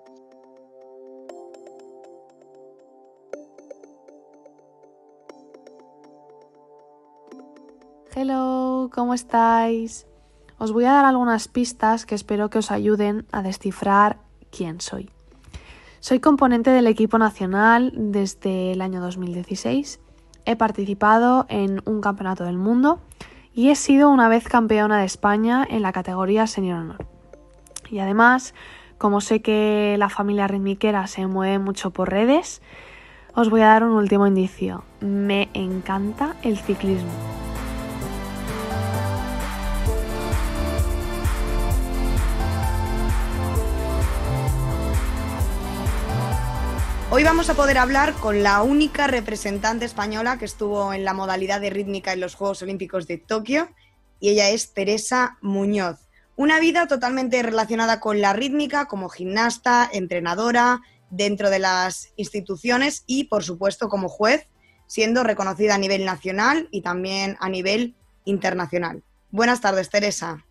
Hello, 8.14 8.90
¿cómo 8.92 9.14
estáis? 9.14 10.06
Os 10.58 10.72
voy 10.72 10.84
a 10.84 10.92
dar 10.92 11.06
algunas 11.06 11.48
pistas 11.48 12.04
que 12.04 12.14
espero 12.14 12.50
que 12.50 12.58
os 12.58 12.70
ayuden 12.70 13.24
a 13.32 13.40
descifrar 13.40 14.18
quién 14.50 14.82
soy. 14.82 15.08
Soy 16.00 16.20
componente 16.20 16.68
del 16.68 16.88
equipo 16.88 17.16
nacional 17.16 17.90
desde 17.96 18.72
el 18.72 18.82
año 18.82 19.00
2016. 19.00 19.98
He 20.44 20.56
participado 20.56 21.46
en 21.48 21.80
un 21.86 22.02
campeonato 22.02 22.44
del 22.44 22.58
mundo 22.58 23.00
y 23.54 23.70
he 23.70 23.76
sido 23.76 24.10
una 24.10 24.28
vez 24.28 24.46
campeona 24.46 24.98
de 24.98 25.06
España 25.06 25.66
en 25.66 25.80
la 25.80 25.92
categoría 25.92 26.46
Senior 26.46 26.80
Honor. 26.80 27.15
Y 27.90 27.98
además, 27.98 28.54
como 28.98 29.20
sé 29.20 29.40
que 29.42 29.96
la 29.98 30.08
familia 30.08 30.46
ritmiquera 30.46 31.06
se 31.06 31.26
mueve 31.26 31.58
mucho 31.58 31.90
por 31.90 32.10
redes, 32.10 32.62
os 33.34 33.50
voy 33.50 33.60
a 33.60 33.66
dar 33.66 33.84
un 33.84 33.92
último 33.92 34.26
indicio. 34.26 34.84
Me 35.00 35.48
encanta 35.52 36.36
el 36.42 36.58
ciclismo. 36.58 37.10
Hoy 47.08 47.22
vamos 47.22 47.48
a 47.48 47.54
poder 47.54 47.78
hablar 47.78 48.14
con 48.14 48.42
la 48.42 48.62
única 48.62 49.06
representante 49.06 49.84
española 49.84 50.38
que 50.38 50.44
estuvo 50.44 50.92
en 50.92 51.04
la 51.04 51.14
modalidad 51.14 51.60
de 51.60 51.70
rítmica 51.70 52.12
en 52.12 52.20
los 52.20 52.34
Juegos 52.34 52.62
Olímpicos 52.62 53.06
de 53.06 53.16
Tokio 53.16 53.68
y 54.18 54.30
ella 54.30 54.50
es 54.50 54.74
Teresa 54.74 55.38
Muñoz. 55.40 56.05
Una 56.36 56.60
vida 56.60 56.86
totalmente 56.86 57.42
relacionada 57.42 57.98
con 57.98 58.20
la 58.20 58.34
rítmica 58.34 58.86
como 58.86 59.08
gimnasta, 59.08 59.88
entrenadora, 59.90 60.82
dentro 61.08 61.48
de 61.48 61.58
las 61.58 62.12
instituciones 62.16 63.04
y, 63.06 63.24
por 63.24 63.42
supuesto, 63.42 63.88
como 63.88 64.08
juez, 64.08 64.46
siendo 64.86 65.24
reconocida 65.24 65.74
a 65.74 65.78
nivel 65.78 66.04
nacional 66.04 66.68
y 66.70 66.82
también 66.82 67.36
a 67.40 67.48
nivel 67.48 67.94
internacional. 68.24 69.02
Buenas 69.30 69.62
tardes, 69.62 69.88
Teresa. 69.88 70.44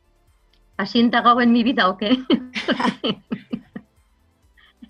¿Has 0.78 0.96
indagado 0.96 1.42
en 1.42 1.52
mi 1.52 1.64
vida 1.64 1.88
o 1.88 1.98
qué? 1.98 2.18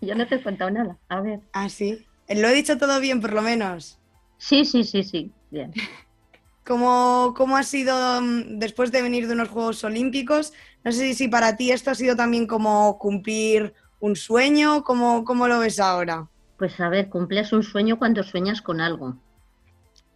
Yo 0.01 0.15
no 0.15 0.25
te 0.27 0.35
he 0.35 0.43
contado 0.43 0.71
nada. 0.71 0.97
A 1.09 1.21
ver. 1.21 1.41
Ah, 1.51 1.69
sí. 1.69 2.05
¿Lo 2.29 2.47
he 2.47 2.53
dicho 2.53 2.77
todo 2.77 2.99
bien, 2.99 3.21
por 3.21 3.33
lo 3.33 3.41
menos? 3.41 3.99
Sí, 4.37 4.65
sí, 4.65 4.83
sí, 4.83 5.03
sí. 5.03 5.31
Bien. 5.51 5.73
¿Cómo, 6.65 7.33
¿Cómo, 7.37 7.57
ha 7.57 7.63
sido 7.63 8.21
mm, 8.21 8.57
después 8.57 8.91
de 8.91 9.03
venir 9.03 9.27
de 9.27 9.33
unos 9.33 9.49
Juegos 9.49 9.83
Olímpicos? 9.83 10.53
No 10.85 10.91
sé 10.91 11.15
si 11.15 11.27
para 11.27 11.57
ti 11.57 11.71
esto 11.71 11.89
ha 11.89 11.95
sido 11.95 12.15
también 12.15 12.45
como 12.45 12.99
cumplir 12.99 13.73
un 13.99 14.15
sueño, 14.15 14.83
¿cómo, 14.83 15.25
cómo 15.25 15.47
lo 15.47 15.57
ves 15.57 15.79
ahora? 15.79 16.29
Pues 16.59 16.79
a 16.79 16.89
ver, 16.89 17.09
cumples 17.09 17.51
un 17.53 17.63
sueño 17.63 17.97
cuando 17.97 18.21
sueñas 18.21 18.61
con 18.61 18.79
algo. 18.79 19.17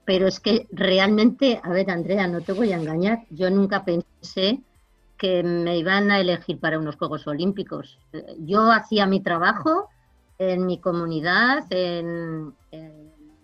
Pero 0.06 0.28
es 0.28 0.40
que 0.40 0.68
realmente, 0.72 1.60
a 1.64 1.70
ver, 1.70 1.90
Andrea, 1.90 2.28
no 2.28 2.42
te 2.42 2.54
voy 2.54 2.72
a 2.72 2.78
engañar, 2.78 3.26
yo 3.32 3.50
nunca 3.50 3.84
pensé 3.84 4.62
que 5.18 5.42
me 5.42 5.76
iban 5.76 6.12
a 6.12 6.20
elegir 6.20 6.60
para 6.60 6.78
unos 6.78 6.98
Juegos 6.98 7.26
Olímpicos. 7.26 7.98
Yo 8.38 8.72
hacía 8.72 9.08
mi 9.08 9.22
trabajo 9.22 9.90
en 10.38 10.68
mi 10.68 10.80
comunidad, 10.80 11.66
en, 11.72 12.54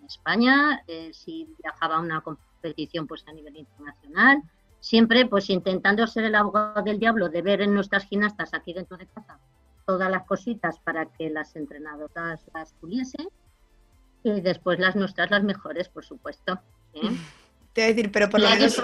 España, 0.07 0.83
eh, 0.87 1.09
si 1.11 1.49
viajaba 1.63 1.95
a 1.95 1.99
una 1.99 2.21
competición 2.21 3.07
pues 3.07 3.23
a 3.27 3.33
nivel 3.33 3.57
internacional, 3.57 4.43
siempre 4.85 5.25
pues 5.25 5.49
intentando 5.49 6.05
ser 6.05 6.25
el 6.25 6.35
abogado 6.35 6.83
del 6.83 6.99
diablo, 6.99 7.29
de 7.29 7.41
ver 7.41 7.61
en 7.61 7.73
nuestras 7.73 8.05
gimnastas 8.05 8.53
aquí 8.53 8.71
dentro 8.71 8.97
de 8.97 9.07
casa 9.07 9.39
todas 9.87 10.11
las 10.11 10.25
cositas 10.25 10.77
para 10.79 11.07
que 11.07 11.31
las 11.31 11.55
entrenadoras 11.55 12.41
las 12.53 12.71
puliesen 12.73 13.27
y 14.21 14.41
después 14.41 14.77
las 14.77 14.95
nuestras 14.95 15.31
las 15.31 15.43
mejores, 15.43 15.89
por 15.89 16.05
supuesto. 16.05 16.59
¿eh? 16.93 17.01
Te 17.73 17.81
voy 17.81 17.83
a 17.83 17.93
decir, 17.95 18.11
pero 18.11 18.29
por 18.29 18.39
lo 18.41 18.49
menos... 18.49 18.79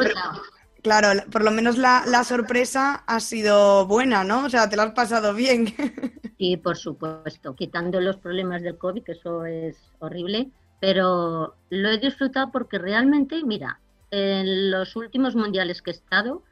Claro, 0.82 1.22
por 1.32 1.44
lo 1.44 1.52
menos 1.52 1.78
la, 1.78 2.04
la, 2.08 2.24
sorpresa 2.24 3.04
ha 3.06 3.20
sido 3.20 3.86
buena, 3.86 4.24
¿no? 4.24 4.46
O 4.46 4.50
sea, 4.50 4.68
te 4.68 4.76
lo 4.76 4.82
has 4.82 4.94
pasado 4.94 5.36
bien. 5.36 5.68
Sí, 6.40 6.58
por 6.58 6.76
supuesto, 6.76 7.56
quitando 7.56 8.02
los 8.02 8.18
problemas 8.18 8.64
del 8.64 8.80
COVID, 8.80 9.04
que 9.04 9.12
eso 9.12 9.46
es 9.46 9.78
horrible, 10.00 10.50
pero 10.80 11.54
lo 11.70 11.90
he 11.90 12.00
disfrutado 12.00 12.52
porque 12.52 12.80
realmente, 12.80 13.44
mira, 13.44 13.80
en 14.12 14.72
los 14.72 14.96
últimos 14.96 15.36
mundiales 15.36 15.82
que 15.82 15.92
he 15.92 15.94
estado, 15.94 16.44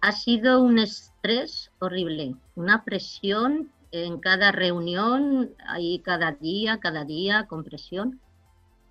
ha 0.00 0.12
sido 0.12 0.60
un 0.62 0.78
estrés 0.78 1.70
horrible, 1.78 2.36
una 2.54 2.84
presión 2.84 3.70
en 3.92 4.18
cada 4.18 4.50
reunión, 4.52 5.50
ahí 5.66 5.98
cada 6.00 6.32
día, 6.32 6.80
cada 6.80 7.04
día, 7.04 7.46
con 7.46 7.62
presión. 7.62 8.20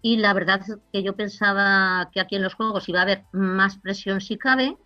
Y 0.02 0.17
la 0.17 0.34
verdad 0.34 0.62
es 0.62 0.78
que 0.91 1.04
yo 1.04 1.15
pensaba 1.15 2.10
que 2.12 2.21
aquí 2.21 2.36
en 2.36 2.43
los 2.43 2.54
Juegos 2.54 2.88
iba 2.88 3.00
a 3.00 3.04
haber 3.04 3.24
más 3.32 3.78
presión 3.78 4.21
si 4.21 4.38
cabe, 4.38 4.78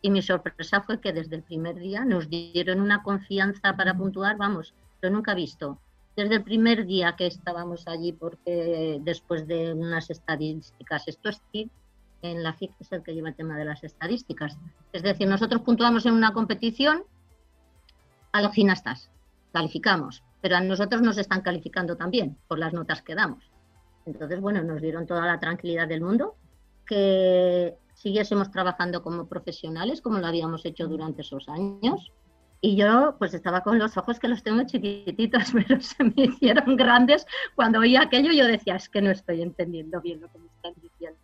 y 0.00 0.10
mi 0.10 0.22
sorpresa 0.22 0.80
fue 0.82 1.00
que 1.00 1.12
desde 1.12 1.36
el 1.36 1.42
primer 1.42 1.76
día 1.76 2.04
nos 2.04 2.28
dieron 2.28 2.80
una 2.80 3.02
confianza 3.02 3.76
para 3.76 3.96
puntuar, 3.96 4.36
vamos, 4.36 4.74
lo 5.00 5.10
nunca 5.10 5.34
visto. 5.34 5.80
Desde 6.16 6.36
el 6.36 6.42
primer 6.42 6.86
día 6.86 7.14
que 7.16 7.26
estábamos 7.26 7.86
allí, 7.86 8.12
porque 8.12 8.98
después 9.02 9.46
de 9.46 9.72
unas 9.72 10.10
estadísticas, 10.10 11.06
esto 11.06 11.28
es 11.28 11.40
en 12.22 12.42
la 12.42 12.52
FIC 12.52 12.72
es 12.80 12.92
el 12.92 13.02
que 13.02 13.14
lleva 13.14 13.28
el 13.28 13.34
tema 13.34 13.56
de 13.56 13.64
las 13.64 13.84
estadísticas. 13.84 14.56
Es 14.92 15.02
decir, 15.02 15.28
nosotros 15.28 15.62
puntuamos 15.62 16.06
en 16.06 16.14
una 16.14 16.32
competición 16.32 17.04
a 18.32 18.42
los 18.42 18.52
gimnastas, 18.52 19.10
calificamos, 19.52 20.22
pero 20.40 20.56
a 20.56 20.60
nosotros 20.60 21.02
nos 21.02 21.18
están 21.18 21.42
calificando 21.42 21.96
también 21.96 22.36
por 22.46 22.58
las 22.58 22.72
notas 22.72 23.02
que 23.02 23.14
damos. 23.14 23.50
Entonces, 24.06 24.40
bueno, 24.40 24.62
nos 24.62 24.80
dieron 24.80 25.06
toda 25.06 25.26
la 25.26 25.38
tranquilidad 25.38 25.86
del 25.86 26.00
mundo, 26.00 26.36
que 26.86 27.76
siguiésemos 27.94 28.50
trabajando 28.50 29.02
como 29.02 29.26
profesionales, 29.26 30.00
como 30.00 30.18
lo 30.18 30.26
habíamos 30.26 30.64
hecho 30.64 30.88
durante 30.88 31.22
esos 31.22 31.48
años. 31.48 32.12
Y 32.60 32.76
yo 32.76 33.14
pues 33.18 33.34
estaba 33.34 33.62
con 33.62 33.78
los 33.78 33.96
ojos 33.96 34.18
que 34.18 34.26
los 34.26 34.42
tengo 34.42 34.64
chiquititos, 34.64 35.52
pero 35.52 35.80
se 35.80 36.02
me 36.02 36.14
hicieron 36.16 36.76
grandes. 36.76 37.26
Cuando 37.54 37.80
oía 37.80 38.02
aquello 38.02 38.32
yo 38.32 38.46
decía, 38.46 38.76
es 38.76 38.88
que 38.88 39.02
no 39.02 39.10
estoy 39.10 39.42
entendiendo 39.42 40.00
bien 40.00 40.20
lo 40.20 40.28
que 40.28 40.38
me 40.38 40.46
están 40.46 40.74
diciendo. 40.80 41.17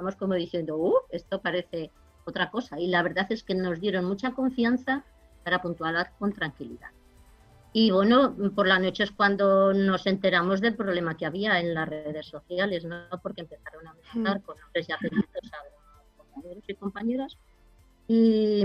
Vamos 0.00 0.16
como 0.16 0.32
diciendo, 0.32 0.78
uh, 0.78 0.94
esto 1.10 1.42
parece 1.42 1.90
otra 2.24 2.50
cosa. 2.50 2.80
Y 2.80 2.86
la 2.86 3.02
verdad 3.02 3.26
es 3.28 3.44
que 3.44 3.54
nos 3.54 3.80
dieron 3.80 4.06
mucha 4.06 4.32
confianza 4.32 5.04
para 5.44 5.60
puntuar 5.60 6.12
con 6.18 6.32
tranquilidad. 6.32 6.88
Y 7.74 7.90
bueno, 7.90 8.34
por 8.54 8.66
la 8.66 8.78
noche 8.78 9.04
es 9.04 9.10
cuando 9.10 9.74
nos 9.74 10.06
enteramos 10.06 10.62
del 10.62 10.74
problema 10.74 11.18
que 11.18 11.26
había 11.26 11.60
en 11.60 11.74
las 11.74 11.86
redes 11.86 12.26
sociales, 12.26 12.86
¿no? 12.86 13.02
Porque 13.22 13.42
empezaron 13.42 13.86
a 13.86 13.90
amenazar 13.90 14.42
con 14.42 14.58
nombres 14.58 14.88
y 14.88 14.92
apellidos 14.92 15.26
a 15.52 16.16
compañeros 16.16 16.64
y 16.66 16.74
compañeras. 16.74 17.36
Y, 18.08 18.64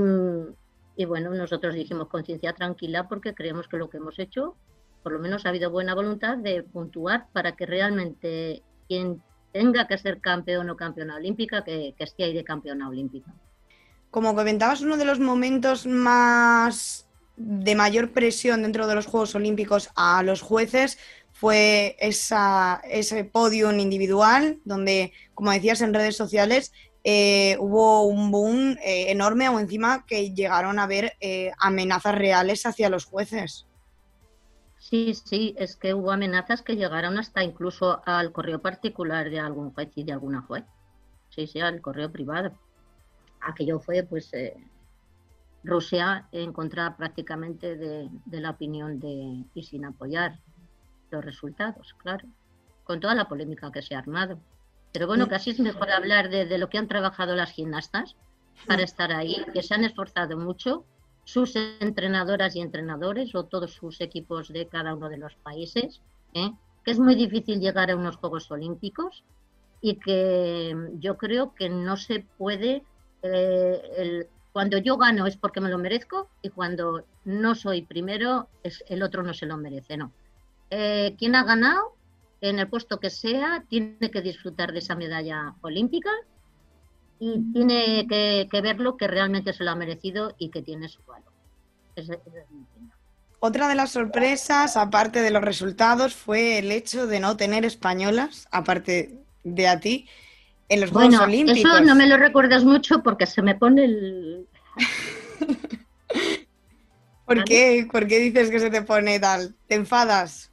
y 0.95 1.05
bueno, 1.05 1.31
nosotros 1.31 1.75
dijimos 1.75 2.07
conciencia 2.07 2.53
tranquila 2.53 3.09
porque 3.09 3.35
creemos 3.35 3.67
que 3.67 3.77
lo 3.77 3.89
que 3.89 3.97
hemos 3.97 4.17
hecho, 4.19 4.55
por 5.03 5.11
lo 5.11 5.19
menos 5.19 5.45
ha 5.45 5.49
habido 5.49 5.69
buena 5.69 5.93
voluntad 5.95 6.37
de 6.37 6.63
puntuar 6.63 7.27
para 7.33 7.57
que 7.57 7.65
realmente 7.65 8.63
quien 8.87 9.21
tenga 9.55 9.87
que 9.87 9.97
ser 9.97 10.19
campeón 10.19 10.69
o 10.69 10.75
campeona 10.75 11.15
olímpica, 11.15 11.63
que, 11.63 11.95
que 11.97 12.03
esté 12.03 12.25
ahí 12.25 12.33
de 12.33 12.43
campeona 12.43 12.89
olímpica. 12.89 13.31
Como 14.11 14.35
comentabas, 14.35 14.81
uno 14.81 14.97
de 14.97 15.05
los 15.05 15.21
momentos 15.21 15.87
más 15.87 17.07
de 17.37 17.73
mayor 17.73 18.11
presión 18.11 18.63
dentro 18.63 18.85
de 18.85 18.95
los 18.95 19.05
Juegos 19.05 19.33
Olímpicos 19.33 19.91
a 19.95 20.23
los 20.23 20.41
jueces 20.41 20.97
fue 21.31 21.95
esa, 21.99 22.81
ese 22.83 23.23
podium 23.23 23.79
individual, 23.79 24.59
donde, 24.65 25.13
como 25.33 25.51
decías 25.51 25.79
en 25.79 25.93
redes 25.93 26.17
sociales, 26.17 26.73
eh, 27.05 27.55
hubo 27.61 28.03
un 28.07 28.31
boom 28.31 28.77
eh, 28.83 29.09
enorme 29.09 29.47
o 29.47 29.57
encima 29.57 30.05
que 30.05 30.33
llegaron 30.33 30.79
a 30.79 30.83
haber 30.83 31.13
eh, 31.21 31.53
amenazas 31.59 32.15
reales 32.15 32.65
hacia 32.65 32.89
los 32.89 33.05
jueces. 33.05 33.67
Sí, 34.87 35.15
sí, 35.15 35.55
es 35.57 35.75
que 35.77 35.95
hubo 35.95 36.11
amenazas 36.11 36.61
que 36.61 36.75
llegaron 36.75 37.17
hasta 37.17 37.43
incluso 37.43 38.03
al 38.05 38.31
correo 38.31 38.61
particular 38.61 39.31
de 39.31 39.39
algún 39.39 39.71
juez 39.71 39.89
y 39.95 40.03
de 40.03 40.11
alguna 40.11 40.43
juez. 40.43 40.63
Sí, 41.29 41.47
sí, 41.47 41.59
al 41.59 41.81
correo 41.81 42.11
privado. 42.11 42.51
Aquello 43.41 43.79
fue, 43.79 44.03
pues, 44.03 44.31
Rusia 45.63 46.27
en 46.31 46.53
contra 46.53 46.95
prácticamente 46.95 47.75
de, 47.75 48.11
la 48.29 48.51
opinión 48.51 48.99
de 48.99 49.45
y 49.55 49.63
sin 49.63 49.85
apoyar 49.85 50.37
los 51.09 51.25
resultados, 51.25 51.95
claro, 51.95 52.27
con 52.83 52.99
toda 52.99 53.15
la 53.15 53.27
polémica 53.27 53.71
que 53.71 53.81
se 53.81 53.95
ha 53.95 53.99
armado. 53.99 54.39
Pero 54.91 55.07
bueno, 55.07 55.27
casi 55.27 55.49
es 55.49 55.59
mejor 55.59 55.89
hablar 55.89 56.29
de, 56.29 56.57
lo 56.59 56.69
que 56.69 56.77
han 56.77 56.87
trabajado 56.87 57.35
las 57.35 57.51
gimnastas 57.53 58.15
para 58.67 58.83
estar 58.83 59.11
ahí, 59.11 59.43
que 59.51 59.63
se 59.63 59.73
han 59.73 59.83
esforzado 59.83 60.37
mucho, 60.37 60.85
sus 61.25 61.55
entrenadoras 61.55 62.55
y 62.55 62.61
entrenadores 62.61 63.35
o 63.35 63.43
todos 63.43 63.73
sus 63.73 63.99
equipos 63.99 64.47
de 64.53 64.67
cada 64.67 64.95
uno 64.95 65.09
de 65.09 65.17
los 65.17 65.35
países, 65.35 66.01
¿eh? 66.33 66.51
que 66.83 66.91
es 66.91 66.99
muy 66.99 67.15
difícil 67.15 67.59
llegar 67.59 67.91
a 67.91 67.95
unos 67.95 68.15
Juegos 68.15 68.49
Olímpicos 68.51 69.23
y 69.81 69.95
que 69.95 70.75
yo 70.99 71.17
creo 71.17 71.53
que 71.53 71.67
no 71.67 71.97
se 71.97 72.25
puede 72.37 72.83
eh, 73.23 73.81
el, 73.97 74.27
cuando 74.53 74.77
yo 74.77 74.97
gano 74.97 75.25
es 75.25 75.35
porque 75.35 75.59
me 75.59 75.69
lo 75.69 75.77
merezco 75.79 76.29
y 76.41 76.49
cuando 76.49 77.03
no 77.25 77.55
soy 77.55 77.81
primero, 77.81 78.47
es, 78.63 78.83
el 78.87 79.03
otro 79.03 79.23
no 79.23 79.33
se 79.33 79.47
lo 79.47 79.57
merece, 79.57 79.97
no. 79.97 80.13
Eh, 80.69 81.15
quien 81.17 81.35
ha 81.35 81.43
ganado, 81.43 81.95
en 82.39 82.59
el 82.59 82.69
puesto 82.69 82.99
que 82.99 83.09
sea, 83.09 83.65
tiene 83.67 84.11
que 84.11 84.21
disfrutar 84.21 84.71
de 84.71 84.79
esa 84.79 84.95
medalla 84.95 85.55
olímpica 85.61 86.11
y 87.19 87.53
tiene 87.53 88.07
que, 88.07 88.61
verlo 88.61 88.97
que 88.97 89.07
realmente 89.07 89.53
se 89.53 89.63
lo 89.63 89.71
ha 89.71 89.75
merecido 89.75 90.35
y 90.37 90.49
que 90.49 90.61
tiene 90.61 90.89
su 90.89 91.01
valor. 91.03 91.31
Otra 93.39 93.67
de 93.67 93.75
las 93.75 93.91
sorpresas, 93.91 94.75
aparte 94.75 95.21
de 95.21 95.31
los 95.31 95.41
resultados, 95.41 96.13
fue 96.13 96.59
el 96.59 96.71
hecho 96.71 97.07
de 97.07 97.19
no 97.19 97.37
tener 97.37 97.63
españolas, 97.63 98.47
aparte 98.51 99.19
de 99.43 99.67
a 99.67 99.79
ti, 99.79 100.07
en 100.67 100.81
los 100.81 100.91
Juegos 100.91 101.19
Olímpicos. 101.19 101.71
Eso 101.71 101.81
no 101.81 101.95
me 101.95 102.07
lo 102.07 102.17
recuerdas 102.17 102.63
mucho 102.63 103.01
porque 103.03 103.25
se 103.25 103.41
me 103.41 103.55
pone 103.55 103.85
el... 103.85 104.47
¿Por 107.25 107.43
qué? 107.43 107.87
¿Por 107.91 108.07
qué 108.07 108.19
dices 108.19 108.51
que 108.51 108.59
se 108.59 108.69
te 108.69 108.81
pone 108.81 109.19
tal? 109.19 109.55
¿Te 109.67 109.75
enfadas? 109.75 110.51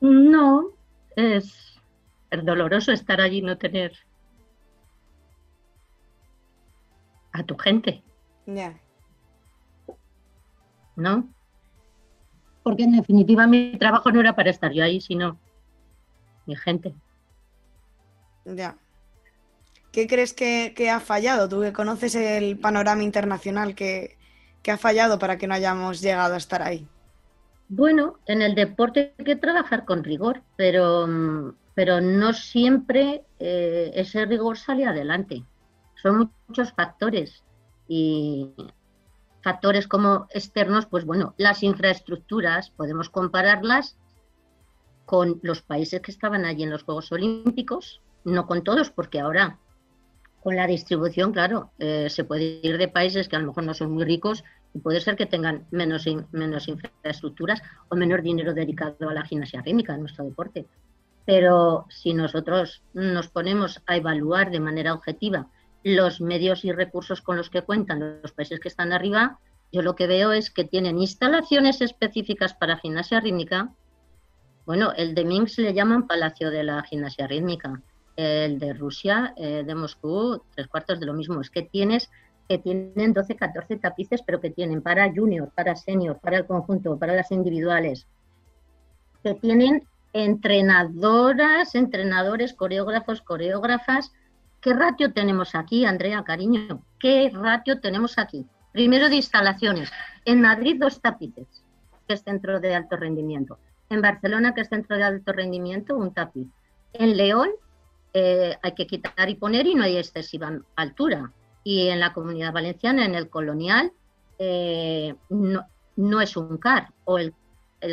No, 0.00 0.70
es, 1.16 1.80
es 2.30 2.44
doloroso 2.44 2.92
estar 2.92 3.20
allí 3.20 3.38
y 3.38 3.42
no 3.42 3.58
tener 3.58 3.92
a 7.38 7.44
tu 7.44 7.56
gente. 7.56 8.02
Ya. 8.46 8.78
¿No? 10.96 11.28
Porque 12.62 12.84
en 12.84 12.92
definitiva 12.92 13.46
mi 13.46 13.78
trabajo 13.78 14.10
no 14.10 14.20
era 14.20 14.34
para 14.34 14.50
estar 14.50 14.72
yo 14.72 14.84
ahí, 14.84 15.00
sino 15.00 15.38
mi 16.46 16.56
gente. 16.56 16.94
Ya. 18.44 18.76
¿Qué 19.92 20.06
crees 20.06 20.34
que, 20.34 20.74
que 20.76 20.90
ha 20.90 21.00
fallado? 21.00 21.48
Tú 21.48 21.60
que 21.60 21.72
conoces 21.72 22.14
el 22.14 22.58
panorama 22.58 23.02
internacional, 23.02 23.74
que, 23.74 24.18
que 24.62 24.70
ha 24.70 24.76
fallado 24.76 25.18
para 25.18 25.38
que 25.38 25.46
no 25.46 25.54
hayamos 25.54 26.00
llegado 26.00 26.34
a 26.34 26.38
estar 26.38 26.62
ahí? 26.62 26.86
Bueno, 27.68 28.18
en 28.26 28.42
el 28.42 28.54
deporte 28.54 29.14
hay 29.18 29.24
que 29.24 29.36
trabajar 29.36 29.84
con 29.84 30.04
rigor, 30.04 30.42
pero, 30.56 31.06
mm, 31.06 31.52
pero 31.74 32.00
no 32.00 32.32
siempre 32.32 33.22
eh, 33.38 33.90
ese 33.94 34.24
rigor 34.24 34.58
sale 34.58 34.86
adelante. 34.86 35.42
Son 36.02 36.30
muchos 36.48 36.72
factores 36.72 37.42
y 37.88 38.52
factores 39.42 39.88
como 39.88 40.26
externos, 40.30 40.86
pues 40.86 41.04
bueno, 41.04 41.34
las 41.38 41.62
infraestructuras 41.62 42.70
podemos 42.70 43.08
compararlas 43.10 43.96
con 45.06 45.40
los 45.42 45.62
países 45.62 46.00
que 46.00 46.10
estaban 46.10 46.44
allí 46.44 46.64
en 46.64 46.70
los 46.70 46.82
Juegos 46.82 47.10
Olímpicos, 47.12 48.02
no 48.24 48.46
con 48.46 48.62
todos, 48.62 48.90
porque 48.90 49.20
ahora 49.20 49.58
con 50.42 50.54
la 50.54 50.66
distribución, 50.66 51.32
claro, 51.32 51.70
eh, 51.78 52.08
se 52.10 52.24
puede 52.24 52.60
ir 52.62 52.78
de 52.78 52.88
países 52.88 53.28
que 53.28 53.36
a 53.36 53.38
lo 53.38 53.48
mejor 53.48 53.64
no 53.64 53.74
son 53.74 53.92
muy 53.92 54.04
ricos 54.04 54.44
y 54.74 54.80
puede 54.80 55.00
ser 55.00 55.16
que 55.16 55.26
tengan 55.26 55.66
menos, 55.70 56.04
menos 56.30 56.68
infraestructuras 56.68 57.62
o 57.88 57.96
menos 57.96 58.22
dinero 58.22 58.54
dedicado 58.54 59.08
a 59.08 59.14
la 59.14 59.24
gimnasia 59.24 59.62
rítmica, 59.62 59.94
en 59.94 60.00
nuestro 60.00 60.24
deporte. 60.24 60.66
Pero 61.24 61.86
si 61.88 62.14
nosotros 62.14 62.82
nos 62.92 63.28
ponemos 63.28 63.82
a 63.86 63.96
evaluar 63.96 64.50
de 64.50 64.60
manera 64.60 64.94
objetiva 64.94 65.48
los 65.82 66.20
medios 66.20 66.64
y 66.64 66.72
recursos 66.72 67.22
con 67.22 67.36
los 67.36 67.50
que 67.50 67.62
cuentan 67.62 68.20
los 68.22 68.32
países 68.32 68.60
que 68.60 68.68
están 68.68 68.92
arriba, 68.92 69.38
yo 69.70 69.82
lo 69.82 69.94
que 69.94 70.06
veo 70.06 70.32
es 70.32 70.50
que 70.50 70.64
tienen 70.64 70.98
instalaciones 70.98 71.80
específicas 71.80 72.54
para 72.54 72.78
gimnasia 72.78 73.20
rítmica. 73.20 73.70
Bueno, 74.64 74.92
el 74.96 75.14
de 75.14 75.24
Minsk 75.24 75.58
le 75.58 75.74
llaman 75.74 76.06
Palacio 76.06 76.50
de 76.50 76.64
la 76.64 76.82
Gimnasia 76.82 77.26
Rítmica. 77.26 77.80
El 78.16 78.58
de 78.58 78.72
Rusia, 78.72 79.34
eh, 79.36 79.62
de 79.64 79.74
Moscú, 79.74 80.42
tres 80.54 80.66
cuartos 80.66 81.00
de 81.00 81.06
lo 81.06 81.14
mismo. 81.14 81.40
Es 81.40 81.50
que 81.50 81.62
tienes 81.62 82.10
que 82.48 82.58
tienen 82.58 83.12
12, 83.12 83.36
14 83.36 83.76
tapices, 83.76 84.22
pero 84.22 84.40
que 84.40 84.50
tienen 84.50 84.80
para 84.80 85.12
junior, 85.12 85.52
para 85.54 85.76
senior, 85.76 86.18
para 86.18 86.38
el 86.38 86.46
conjunto, 86.46 86.98
para 86.98 87.14
las 87.14 87.30
individuales, 87.30 88.06
que 89.22 89.34
tienen 89.34 89.86
entrenadoras, 90.14 91.74
entrenadores, 91.74 92.54
coreógrafos, 92.54 93.20
coreógrafas. 93.20 94.12
¿Qué 94.60 94.74
ratio 94.74 95.12
tenemos 95.12 95.54
aquí, 95.54 95.84
Andrea, 95.84 96.22
cariño? 96.24 96.82
¿Qué 96.98 97.30
ratio 97.32 97.80
tenemos 97.80 98.18
aquí? 98.18 98.46
Primero 98.72 99.08
de 99.08 99.16
instalaciones. 99.16 99.90
En 100.24 100.40
Madrid, 100.40 100.76
dos 100.78 101.00
tapices, 101.00 101.46
que 102.06 102.14
es 102.14 102.22
centro 102.22 102.60
de 102.60 102.74
alto 102.74 102.96
rendimiento. 102.96 103.58
En 103.88 104.02
Barcelona, 104.02 104.54
que 104.54 104.62
es 104.62 104.68
centro 104.68 104.96
de 104.96 105.04
alto 105.04 105.32
rendimiento, 105.32 105.96
un 105.96 106.12
tapiz. 106.12 106.48
En 106.92 107.16
León, 107.16 107.50
eh, 108.12 108.56
hay 108.62 108.72
que 108.72 108.86
quitar 108.86 109.28
y 109.28 109.36
poner 109.36 109.66
y 109.66 109.74
no 109.74 109.84
hay 109.84 109.96
excesiva 109.96 110.52
altura 110.76 111.32
y 111.68 111.88
en 111.88 112.00
la 112.00 112.14
comunidad 112.14 112.52
valenciana, 112.52 113.04
en 113.04 113.14
el 113.14 113.28
colonial, 113.28 113.92
eh, 114.38 115.14
no, 115.28 116.20
es 116.22 116.34
un 116.34 116.56
CAR 116.56 116.94
o 117.04 117.18
el, 117.18 117.34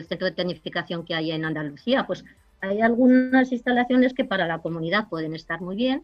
centro 0.08 0.26
de 0.26 0.32
tecnificación 0.32 1.04
que 1.04 1.14
hay 1.14 1.32
en 1.32 1.44
Andalucía. 1.44 2.08
Pues 2.08 2.24
hay 2.62 2.80
algunas 2.80 3.52
instalaciones 3.52 4.14
que 4.14 4.24
para 4.24 4.48
la 4.48 4.60
comunidad 4.60 5.10
pueden 5.10 5.36
estar 5.36 5.60
muy 5.60 5.76
bien, 5.76 6.04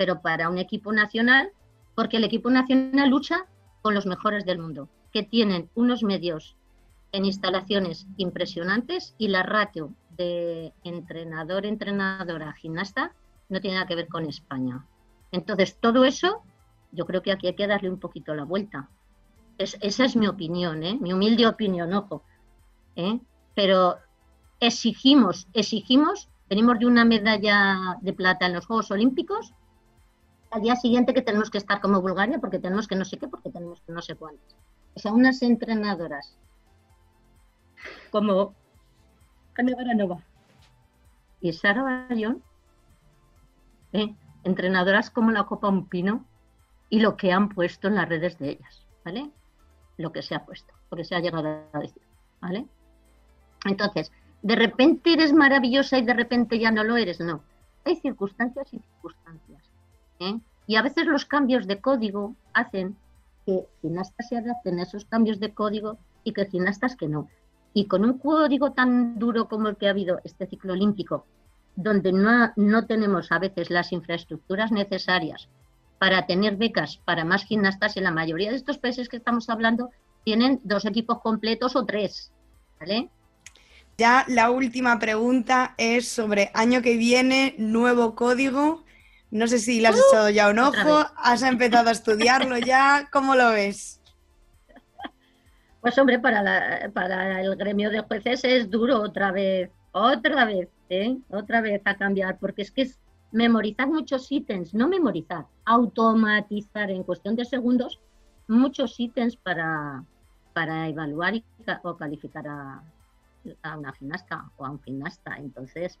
pero 0.00 0.22
para 0.22 0.48
un 0.48 0.56
equipo 0.56 0.94
nacional, 0.94 1.52
porque 1.94 2.16
el 2.16 2.24
equipo 2.24 2.48
nacional 2.48 3.10
lucha 3.10 3.44
con 3.82 3.92
los 3.92 4.06
mejores 4.06 4.46
del 4.46 4.58
mundo, 4.58 4.88
que 5.12 5.22
tienen 5.22 5.68
unos 5.74 6.02
medios 6.02 6.56
en 7.12 7.26
instalaciones 7.26 8.06
impresionantes 8.16 9.14
y 9.18 9.28
la 9.28 9.42
ratio 9.42 9.92
de 10.16 10.72
entrenador, 10.84 11.66
entrenadora, 11.66 12.54
gimnasta 12.54 13.12
no 13.50 13.60
tiene 13.60 13.76
nada 13.76 13.86
que 13.86 13.94
ver 13.94 14.08
con 14.08 14.24
España. 14.24 14.86
Entonces, 15.32 15.76
todo 15.78 16.06
eso 16.06 16.44
yo 16.92 17.04
creo 17.04 17.20
que 17.20 17.32
aquí 17.32 17.48
hay 17.48 17.54
que 17.54 17.66
darle 17.66 17.90
un 17.90 18.00
poquito 18.00 18.34
la 18.34 18.44
vuelta. 18.44 18.88
esa 19.58 20.04
es 20.06 20.16
mi 20.16 20.28
opinión, 20.28 20.82
¿eh? 20.82 20.96
mi 20.98 21.12
humilde 21.12 21.46
opinión, 21.46 21.92
ojo. 21.92 22.22
¿eh? 22.96 23.20
Pero 23.54 23.98
exigimos, 24.60 25.46
exigimos, 25.52 26.30
venimos 26.48 26.78
de 26.78 26.86
una 26.86 27.04
medalla 27.04 27.98
de 28.00 28.14
plata 28.14 28.46
en 28.46 28.54
los 28.54 28.64
Juegos 28.64 28.90
Olímpicos, 28.90 29.52
al 30.50 30.62
día 30.62 30.76
siguiente 30.76 31.14
que 31.14 31.22
tenemos 31.22 31.50
que 31.50 31.58
estar 31.58 31.80
como 31.80 32.00
Bulgaria 32.00 32.38
porque 32.38 32.58
tenemos 32.58 32.88
que 32.88 32.96
no 32.96 33.04
sé 33.04 33.18
qué, 33.18 33.28
porque 33.28 33.50
tenemos 33.50 33.80
que 33.82 33.92
no 33.92 34.02
sé 34.02 34.16
cuántos. 34.16 34.56
O 34.94 34.98
sea, 34.98 35.12
unas 35.12 35.42
entrenadoras 35.42 36.36
como 38.10 38.54
Ana 39.56 39.76
Baranova 39.76 40.22
y 41.40 41.52
Sara 41.52 42.06
Bayón, 42.08 42.42
¿eh? 43.92 44.14
entrenadoras 44.44 45.10
como 45.10 45.30
la 45.30 45.44
Copa 45.44 45.68
Un 45.68 45.86
Pino, 45.86 46.24
y 46.88 47.00
lo 47.00 47.16
que 47.16 47.32
han 47.32 47.48
puesto 47.48 47.88
en 47.88 47.94
las 47.94 48.08
redes 48.08 48.36
de 48.38 48.50
ellas, 48.50 48.86
¿vale? 49.04 49.30
Lo 49.96 50.12
que 50.12 50.22
se 50.22 50.34
ha 50.34 50.44
puesto, 50.44 50.74
porque 50.88 51.04
se 51.04 51.14
ha 51.14 51.20
llegado 51.20 51.62
a 51.72 51.78
decir, 51.78 52.02
¿vale? 52.40 52.66
Entonces, 53.64 54.10
de 54.42 54.56
repente 54.56 55.12
eres 55.12 55.32
maravillosa 55.32 55.98
y 55.98 56.04
de 56.04 56.14
repente 56.14 56.58
ya 56.58 56.72
no 56.72 56.82
lo 56.82 56.96
eres, 56.96 57.20
no. 57.20 57.42
Hay 57.84 57.96
circunstancias 57.96 58.66
y 58.72 58.78
circunstancias. 58.78 59.69
¿Eh? 60.20 60.38
Y 60.66 60.76
a 60.76 60.82
veces 60.82 61.06
los 61.06 61.24
cambios 61.24 61.66
de 61.66 61.80
código 61.80 62.36
hacen 62.52 62.96
que 63.44 63.66
gimnastas 63.82 64.28
se 64.28 64.36
adapten 64.36 64.78
a 64.78 64.84
esos 64.84 65.04
cambios 65.04 65.40
de 65.40 65.52
código 65.52 65.98
y 66.22 66.32
que 66.32 66.46
gimnastas 66.46 66.94
que 66.94 67.08
no. 67.08 67.28
Y 67.74 67.86
con 67.86 68.04
un 68.04 68.18
código 68.18 68.72
tan 68.72 69.18
duro 69.18 69.48
como 69.48 69.68
el 69.68 69.76
que 69.76 69.88
ha 69.88 69.90
habido 69.90 70.20
este 70.24 70.46
ciclo 70.46 70.74
olímpico, 70.74 71.26
donde 71.74 72.12
no, 72.12 72.52
no 72.56 72.86
tenemos 72.86 73.32
a 73.32 73.38
veces 73.38 73.70
las 73.70 73.92
infraestructuras 73.92 74.70
necesarias 74.70 75.48
para 75.98 76.26
tener 76.26 76.56
becas 76.56 76.98
para 77.04 77.24
más 77.24 77.44
gimnastas 77.44 77.96
en 77.96 78.04
la 78.04 78.10
mayoría 78.10 78.50
de 78.50 78.56
estos 78.56 78.78
países 78.78 79.08
que 79.08 79.18
estamos 79.18 79.50
hablando 79.50 79.90
tienen 80.24 80.60
dos 80.64 80.84
equipos 80.84 81.20
completos 81.20 81.76
o 81.76 81.84
tres. 81.84 82.32
¿Vale? 82.78 83.10
Ya 83.98 84.24
la 84.28 84.50
última 84.50 84.98
pregunta 84.98 85.74
es 85.76 86.08
sobre 86.08 86.50
año 86.54 86.80
que 86.80 86.96
viene, 86.96 87.54
nuevo 87.58 88.14
código. 88.14 88.82
No 89.30 89.46
sé 89.46 89.58
si 89.58 89.80
le 89.80 89.88
has 89.88 89.96
uh, 89.96 90.02
echado 90.08 90.30
ya 90.30 90.50
un 90.50 90.58
ojo, 90.58 91.06
has 91.16 91.42
empezado 91.42 91.88
a 91.88 91.92
estudiarlo 91.92 92.58
ya, 92.58 93.08
¿cómo 93.12 93.36
lo 93.36 93.50
ves? 93.50 94.00
Pues 95.80 95.96
hombre, 95.98 96.18
para, 96.18 96.90
para 96.92 97.40
el 97.40 97.56
gremio 97.56 97.90
de 97.90 98.00
jueces 98.00 98.44
es 98.44 98.70
duro 98.70 99.00
otra 99.00 99.30
vez, 99.32 99.70
otra 99.92 100.44
vez, 100.44 100.68
¿eh? 100.90 101.16
otra 101.30 101.60
vez 101.60 101.80
a 101.84 101.96
cambiar, 101.96 102.38
porque 102.38 102.62
es 102.62 102.70
que 102.70 102.82
es 102.82 102.98
memorizar 103.32 103.88
muchos 103.88 104.30
ítems, 104.30 104.74
no 104.74 104.88
memorizar, 104.88 105.46
automatizar 105.64 106.90
en 106.90 107.02
cuestión 107.02 107.36
de 107.36 107.44
segundos 107.44 108.00
muchos 108.48 108.98
ítems 108.98 109.36
para, 109.36 110.04
para 110.52 110.88
evaluar 110.88 111.34
o 111.82 111.96
calificar 111.96 112.46
a, 112.48 112.82
una 113.76 113.92
gimnasta 113.92 114.50
o 114.56 114.66
a 114.66 114.70
un 114.70 114.82
gimnasta. 114.82 115.36
Entonces, 115.36 115.98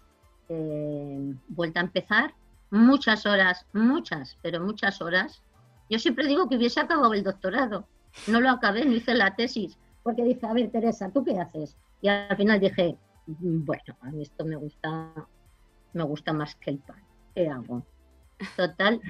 eh, 0.48 1.34
vuelta 1.48 1.80
a 1.80 1.84
empezar, 1.84 2.34
muchas 2.70 3.26
horas, 3.26 3.66
muchas, 3.72 4.38
pero 4.42 4.60
muchas 4.60 5.00
horas. 5.00 5.42
Yo 5.88 5.98
siempre 5.98 6.26
digo 6.26 6.48
que 6.48 6.56
hubiese 6.56 6.80
acabado 6.80 7.12
el 7.14 7.22
doctorado. 7.22 7.86
No 8.26 8.40
lo 8.40 8.50
acabé, 8.50 8.84
no 8.84 8.92
hice 8.92 9.14
la 9.14 9.36
tesis, 9.36 9.78
porque 10.02 10.24
dije, 10.24 10.46
a 10.46 10.52
ver, 10.52 10.70
Teresa, 10.70 11.10
¿tú 11.10 11.24
qué 11.24 11.38
haces? 11.38 11.76
Y 12.00 12.08
al 12.08 12.36
final 12.36 12.60
dije, 12.60 12.96
bueno, 13.26 13.96
a 14.00 14.10
mí 14.10 14.22
esto 14.22 14.44
me 14.44 14.56
gusta, 14.56 15.12
me 15.92 16.02
gusta 16.04 16.32
más 16.32 16.54
que 16.56 16.70
el 16.70 16.78
pan. 16.78 17.02
¿qué 17.34 17.48
hago? 17.48 17.84
Total, 18.56 19.00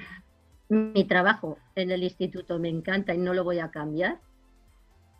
mi 0.69 1.03
trabajo 1.05 1.57
en 1.75 1.91
el 1.91 2.03
instituto 2.03 2.59
me 2.59 2.69
encanta 2.69 3.13
y 3.13 3.17
no 3.17 3.33
lo 3.33 3.43
voy 3.43 3.59
a 3.59 3.71
cambiar. 3.71 4.19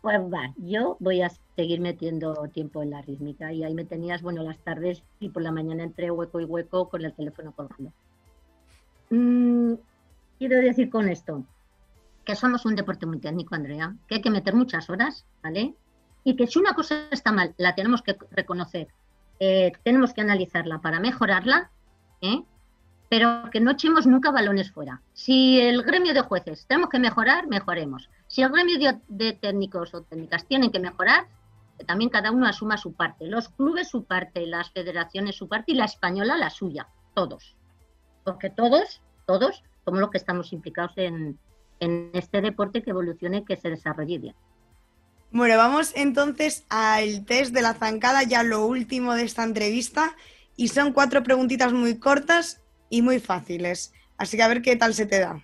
Pues 0.02 0.18
va, 0.20 0.52
yo 0.56 0.96
voy 0.98 1.22
a 1.22 1.30
seguir 1.56 1.80
metiendo 1.80 2.34
tiempo 2.52 2.82
en 2.82 2.90
la 2.90 3.02
rítmica 3.02 3.52
y 3.52 3.62
ahí 3.62 3.72
me 3.72 3.84
tenías, 3.84 4.20
bueno, 4.20 4.42
las 4.42 4.58
tardes 4.58 5.04
y 5.20 5.28
por 5.28 5.42
la 5.42 5.52
mañana 5.52 5.84
entre 5.84 6.10
hueco 6.10 6.40
y 6.40 6.44
hueco 6.44 6.88
con 6.88 7.04
el 7.04 7.14
teléfono 7.14 7.52
colgando. 7.52 7.92
Mm, 9.12 9.74
quiero 10.38 10.56
decir 10.56 10.88
con 10.88 11.10
esto 11.10 11.44
que 12.24 12.34
somos 12.34 12.64
un 12.64 12.74
deporte 12.74 13.04
muy 13.04 13.18
técnico, 13.18 13.54
Andrea, 13.54 13.94
que 14.08 14.14
hay 14.14 14.22
que 14.22 14.30
meter 14.30 14.54
muchas 14.54 14.88
horas, 14.88 15.26
¿vale? 15.42 15.74
Y 16.24 16.34
que 16.34 16.46
si 16.46 16.58
una 16.58 16.72
cosa 16.72 17.08
está 17.10 17.30
mal, 17.30 17.52
la 17.58 17.74
tenemos 17.74 18.00
que 18.00 18.16
reconocer, 18.30 18.88
eh, 19.38 19.72
tenemos 19.82 20.14
que 20.14 20.22
analizarla 20.22 20.80
para 20.80 20.98
mejorarla, 20.98 21.70
¿eh? 22.22 22.42
pero 23.10 23.50
que 23.50 23.60
no 23.60 23.72
echemos 23.72 24.06
nunca 24.06 24.30
balones 24.30 24.72
fuera. 24.72 25.02
Si 25.12 25.60
el 25.60 25.82
gremio 25.82 26.14
de 26.14 26.22
jueces 26.22 26.64
tenemos 26.66 26.88
que 26.88 26.98
mejorar, 26.98 27.48
mejoremos. 27.48 28.08
Si 28.28 28.40
el 28.40 28.48
gremio 28.48 28.78
de, 29.08 29.32
técnicos 29.34 29.92
o 29.92 30.04
técnicas 30.04 30.46
tienen 30.46 30.72
que 30.72 30.80
mejorar, 30.80 31.26
que 31.76 31.84
también 31.84 32.08
cada 32.08 32.30
uno 32.30 32.46
asuma 32.46 32.78
su 32.78 32.94
parte. 32.94 33.26
Los 33.26 33.50
clubes 33.50 33.90
su 33.90 34.04
parte, 34.04 34.46
las 34.46 34.70
federaciones 34.70 35.36
su 35.36 35.48
parte 35.48 35.72
y 35.72 35.74
la 35.74 35.84
española 35.84 36.38
la 36.38 36.48
suya, 36.48 36.88
todos. 37.12 37.56
Porque 38.24 38.50
todos, 38.50 39.00
todos 39.26 39.62
somos 39.84 40.00
los 40.00 40.10
que 40.10 40.18
estamos 40.18 40.52
implicados 40.52 40.92
en, 40.96 41.38
en 41.80 42.10
este 42.14 42.40
deporte 42.40 42.82
que 42.82 42.90
evolucione, 42.90 43.44
que 43.44 43.56
se 43.56 43.70
desarrolle 43.70 44.18
bien. 44.18 44.34
Bueno, 45.32 45.56
vamos 45.56 45.92
entonces 45.96 46.64
al 46.68 47.24
test 47.24 47.54
de 47.54 47.62
la 47.62 47.74
zancada, 47.74 48.22
ya 48.22 48.42
lo 48.42 48.66
último 48.66 49.14
de 49.14 49.24
esta 49.24 49.42
entrevista. 49.42 50.14
Y 50.56 50.68
son 50.68 50.92
cuatro 50.92 51.22
preguntitas 51.22 51.72
muy 51.72 51.98
cortas 51.98 52.60
y 52.90 53.00
muy 53.00 53.18
fáciles. 53.18 53.94
Así 54.18 54.36
que 54.36 54.42
a 54.42 54.48
ver 54.48 54.60
qué 54.60 54.76
tal 54.76 54.92
se 54.92 55.06
te 55.06 55.18
da. 55.18 55.42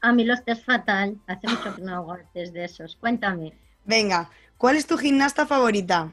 A 0.00 0.12
mí 0.12 0.24
los 0.24 0.44
test 0.44 0.64
fatal. 0.64 1.20
Hace 1.26 1.48
mucho 1.48 1.74
que 1.74 1.82
no 1.82 1.96
hago 1.96 2.16
test 2.32 2.54
de 2.54 2.64
esos. 2.64 2.94
Cuéntame. 2.96 3.52
Venga, 3.84 4.30
¿cuál 4.56 4.76
es 4.76 4.86
tu 4.86 4.96
gimnasta 4.96 5.44
favorita? 5.44 6.12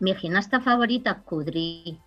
Mi 0.00 0.14
gimnasta 0.14 0.60
favorita, 0.60 1.20
Kudri. 1.22 2.00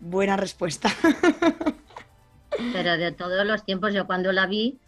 Buena 0.00 0.36
respuesta. 0.36 0.88
Pero 2.72 2.96
de 2.96 3.12
todos 3.12 3.46
los 3.46 3.64
tiempos, 3.64 3.92
yo 3.92 4.06
cuando 4.06 4.32
la 4.32 4.46
vi, 4.46 4.78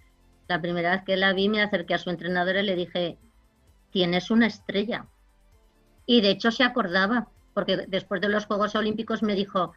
la 0.48 0.60
primera 0.60 0.92
vez 0.92 1.04
que 1.04 1.16
la 1.16 1.32
vi, 1.32 1.48
me 1.48 1.62
acerqué 1.62 1.94
a 1.94 1.98
su 1.98 2.10
entrenador 2.10 2.56
y 2.56 2.62
le 2.62 2.76
dije, 2.76 3.18
tienes 3.90 4.30
una 4.30 4.46
estrella. 4.46 5.06
Y 6.06 6.20
de 6.22 6.30
hecho 6.30 6.50
se 6.50 6.64
acordaba, 6.64 7.28
porque 7.54 7.84
después 7.88 8.20
de 8.20 8.28
los 8.28 8.46
Juegos 8.46 8.74
Olímpicos 8.74 9.22
me 9.22 9.34
dijo, 9.34 9.72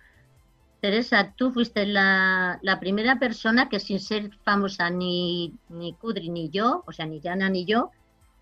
Teresa, 0.81 1.33
tú 1.35 1.51
fuiste 1.51 1.85
la, 1.85 2.59
primera 2.79 3.19
persona 3.19 3.69
que 3.69 3.79
sin 3.79 3.99
ser 3.99 4.31
famosa 4.43 4.89
ni, 4.89 5.53
ni 5.69 5.93
Kudri 5.93 6.29
ni 6.29 6.49
yo, 6.49 6.83
o 6.87 6.91
sea, 6.91 7.05
ni 7.05 7.19
Yana 7.19 7.49
ni 7.49 7.65
yo, 7.65 7.91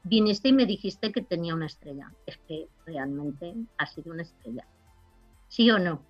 viniste 0.04 0.50
y 0.50 0.54
me 0.54 0.66
dijiste 0.66 1.12
que 1.12 1.22
tenía 1.22 1.56
una 1.56 1.66
estrella. 1.66 2.12
Es 2.26 2.38
que 2.48 2.68
realmente 2.86 3.56
ha 3.78 3.86
sido 3.86 4.12
una 4.12 4.24
estrella. 4.24 4.66
¿Sí 5.48 5.70
o 5.72 5.80
no, 5.80 6.02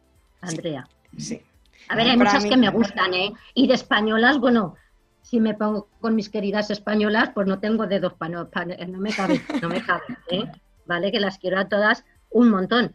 Andrea? 0.49 0.87
Sí. 1.17 1.41
A 1.89 1.95
ver, 1.95 2.09
hay 2.09 2.17
muchas 2.17 2.45
que 2.45 2.57
me 2.57 2.69
gustan, 2.69 3.13
¿eh? 3.13 3.33
Y 3.53 3.67
de 3.67 3.73
españolas, 3.73 4.39
bueno, 4.39 4.75
si 5.21 5.39
me 5.39 5.53
pongo 5.53 5.89
con 5.99 6.15
mis 6.15 6.29
queridas 6.29 6.69
españolas, 6.69 7.31
pues 7.33 7.47
no 7.47 7.59
tengo 7.59 7.87
dedos 7.87 8.13
para 8.13 8.31
no, 8.31 8.49
no 8.87 8.99
me 8.99 9.13
cabe, 9.13 9.41
no 9.61 9.69
me 9.69 9.83
cabe, 9.83 10.03
¿eh? 10.31 10.45
Vale, 10.85 11.11
que 11.11 11.19
las 11.19 11.37
quiero 11.37 11.59
a 11.59 11.67
todas 11.67 12.05
un 12.29 12.49
montón 12.49 12.93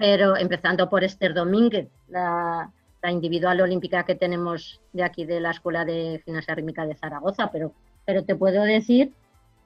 pero 0.00 0.34
empezando 0.34 0.88
por 0.88 1.04
Esther 1.04 1.34
Domínguez, 1.34 1.88
la, 2.08 2.72
individual 3.10 3.60
olímpica 3.60 4.04
que 4.04 4.14
tenemos 4.14 4.80
de 4.94 5.02
aquí 5.02 5.26
de 5.26 5.40
la 5.40 5.50
Escuela 5.50 5.84
de 5.84 6.22
Gimnasia 6.24 6.54
Rítmica 6.54 6.86
de 6.86 6.94
Zaragoza, 6.94 7.50
pero, 7.52 7.74
pero 8.06 8.24
te 8.24 8.34
puedo 8.34 8.62
decir, 8.62 9.12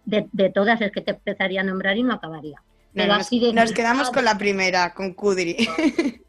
de, 0.05 0.51
todas 0.53 0.81
es 0.81 0.91
que 0.91 1.03
te 1.03 1.13
empezaría 1.13 1.61
a 1.61 1.65
nombrar 1.65 1.97
y 1.97 2.03
no 2.03 2.15
acabaría. 2.15 2.61
nos, 2.95 3.73
quedamos 3.73 4.11
con 4.11 4.25
la 4.25 4.37
primera, 4.37 4.93
con 4.93 5.15
Kudri. 5.15 5.69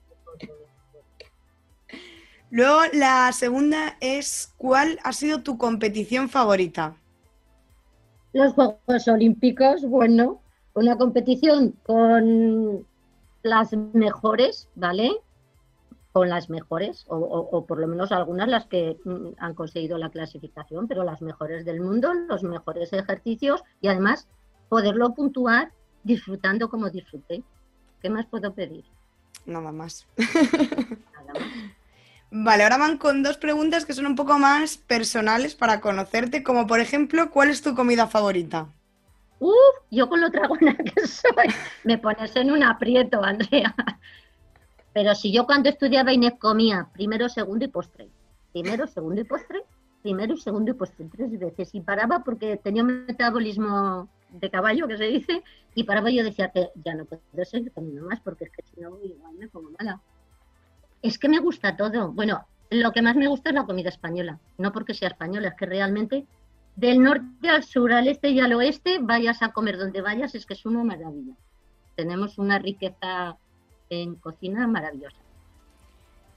Luego 2.56 2.84
la 2.94 3.34
segunda 3.34 3.98
es, 4.00 4.54
¿cuál 4.56 4.98
ha 5.04 5.12
sido 5.12 5.44
tu 5.44 5.58
competición 5.58 6.30
favorita? 6.30 6.96
Los 8.32 8.54
Juegos 8.54 9.10
Olímpicos, 9.10 9.82
bueno, 9.82 10.40
una 10.74 10.98
competición 10.98 11.72
con 11.86 12.88
las 13.44 13.74
mejores, 13.74 14.70
¿vale? 14.74 15.18
Con 16.14 16.30
las 16.30 16.50
mejores, 16.50 17.04
o, 17.10 17.66
por 17.68 17.78
lo 17.78 17.88
menos 17.88 18.14
algunas 18.14 18.48
las 18.48 18.68
que 18.68 18.96
mm, 19.04 19.32
han 19.38 19.54
conseguido 19.54 19.98
la 19.98 20.10
clasificación, 20.10 20.88
pero 20.88 21.04
las 21.04 21.22
mejores 21.22 21.66
del 21.66 21.82
mundo, 21.82 22.14
los 22.14 22.44
mejores 22.44 22.94
ejercicios 22.94 23.66
y 23.82 23.90
además 23.90 24.30
poderlo 24.70 25.14
puntuar 25.14 25.74
disfrutando 26.06 26.70
como 26.70 26.90
disfruté. 26.90 27.44
¿Qué 28.02 28.10
más 28.10 28.26
puedo 28.28 28.54
pedir? 28.54 28.86
Nada 29.46 29.74
más. 29.74 30.08
Nada 30.18 31.34
más. 31.34 31.44
Vale, 32.38 32.64
ahora 32.64 32.78
van 32.78 32.98
con 32.98 33.24
dos 33.24 33.38
preguntas 33.38 33.86
que 33.86 33.94
son 33.94 34.08
un 34.08 34.16
poco 34.18 34.38
más 34.38 34.76
personales 34.76 35.56
para 35.56 35.80
conocerte, 35.80 36.44
como 36.44 36.68
por 36.68 36.82
ejemplo, 36.82 37.32
¿cuál 37.32 37.50
es 37.50 37.62
tu 37.62 37.74
comida 37.74 38.08
favorita? 38.08 38.68
Uf, 39.40 39.54
yo 39.90 40.10
con 40.10 40.20
lo 40.20 40.30
tragona 40.30 40.76
que 40.96 41.08
soy, 41.08 41.48
me 41.86 41.98
pones 41.98 42.36
en 42.36 42.52
un 42.52 42.62
aprieto, 42.62 43.24
Andrea. 43.24 43.74
Pero 44.92 45.16
si 45.16 45.32
yo 45.32 45.46
cuando 45.46 45.70
estudiaba 45.70 46.12
Inés 46.12 46.34
comía 46.38 46.90
primero, 46.92 47.30
segundo 47.30 47.64
y 47.64 47.70
postre, 47.70 48.10
primero, 48.52 48.86
segundo 48.86 49.22
y 49.22 49.24
postre, 49.24 49.64
primero 50.02 50.36
segundo 50.36 50.72
y 50.72 50.74
postre, 50.74 51.08
tres 51.10 51.40
veces, 51.40 51.70
y 51.74 51.80
paraba 51.80 52.22
porque 52.22 52.58
tenía 52.58 52.84
un 52.84 53.06
metabolismo 53.06 54.10
de 54.30 54.50
caballo, 54.50 54.90
que 54.90 54.98
se 54.98 55.06
dice, 55.06 55.42
y 55.74 55.86
paraba 55.86 56.12
y 56.12 56.18
yo 56.18 56.24
decía 56.26 56.52
que 56.52 56.68
ya 56.84 56.96
no 56.96 57.06
puedo 57.06 57.22
seguir 57.46 57.72
comiendo 57.72 58.06
más 58.06 58.20
porque 58.20 58.44
es 58.44 58.52
que 58.52 58.62
si 58.64 58.82
no 58.82 59.00
igual 59.02 59.36
me 59.36 59.48
pongo 59.48 59.72
mala. 59.80 60.02
Es 61.06 61.20
que 61.20 61.30
me 61.30 61.38
gusta 61.38 61.78
todo. 61.78 62.12
Bueno, 62.12 62.48
lo 62.72 62.92
que 62.92 63.04
más 63.04 63.16
me 63.16 63.28
gusta 63.28 63.50
es 63.50 63.56
la 63.56 63.68
comida 63.68 63.90
española, 63.90 64.40
no 64.58 64.72
porque 64.72 64.96
sea 64.96 65.10
española, 65.10 65.50
es 65.50 65.54
que 65.54 65.68
realmente 65.68 66.26
del 66.76 67.00
norte 67.00 67.48
al 67.48 67.64
sur, 67.64 67.94
al 67.94 68.08
este 68.08 68.30
y 68.30 68.40
al 68.40 68.54
oeste, 68.54 68.98
vayas 69.00 69.44
a 69.44 69.50
comer 69.50 69.78
donde 69.78 70.02
vayas, 70.02 70.34
es 70.34 70.48
que 70.48 70.56
es 70.56 70.66
una 70.66 70.84
maravilla. 70.84 71.36
Tenemos 71.96 72.40
una 72.40 72.58
riqueza 72.58 73.38
en 73.92 74.16
cocina 74.16 74.66
maravillosa. 74.66 75.20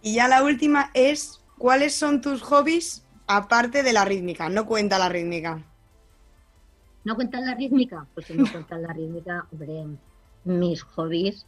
Y 0.03 0.17
ya 0.17 0.29
la 0.29 0.45
última 0.45 0.91
es, 0.93 1.43
¿cuáles 1.57 1.95
son 1.95 2.21
tus 2.21 2.43
hobbies 2.43 3.07
aparte 3.27 3.83
de 3.83 3.95
la 3.95 4.05
rítmica? 4.05 4.51
No 4.51 4.67
cuenta 4.67 4.99
la 4.99 5.09
rítmica. 5.09 5.65
¿No 7.05 7.15
cuenta 7.15 7.41
la 7.41 7.55
rítmica? 7.55 8.07
Pues 8.13 8.27
si 8.27 8.35
no 8.35 8.45
cuenta 8.53 8.77
la 8.77 8.93
rítmica, 8.93 9.47
hombre, 9.51 9.87
mis 10.45 10.83
hobbies, 10.83 11.47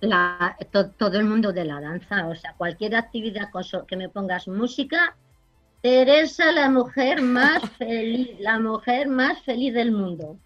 la, 0.00 0.56
todo 0.70 1.18
el 1.18 1.24
mundo 1.24 1.52
de 1.52 1.64
la 1.64 1.80
danza, 1.80 2.26
o 2.26 2.34
sea, 2.34 2.54
cualquier 2.56 2.96
actividad 2.96 3.48
que 3.86 3.96
me 3.96 4.08
pongas 4.08 4.48
música, 4.48 5.16
Teresa, 5.82 6.52
la 6.52 6.70
mujer 6.70 7.22
más 7.22 7.62
feliz, 7.78 8.30
la 8.40 8.58
mujer 8.58 9.08
más 9.08 9.42
feliz 9.42 9.74
del 9.74 9.92
mundo. 9.92 10.38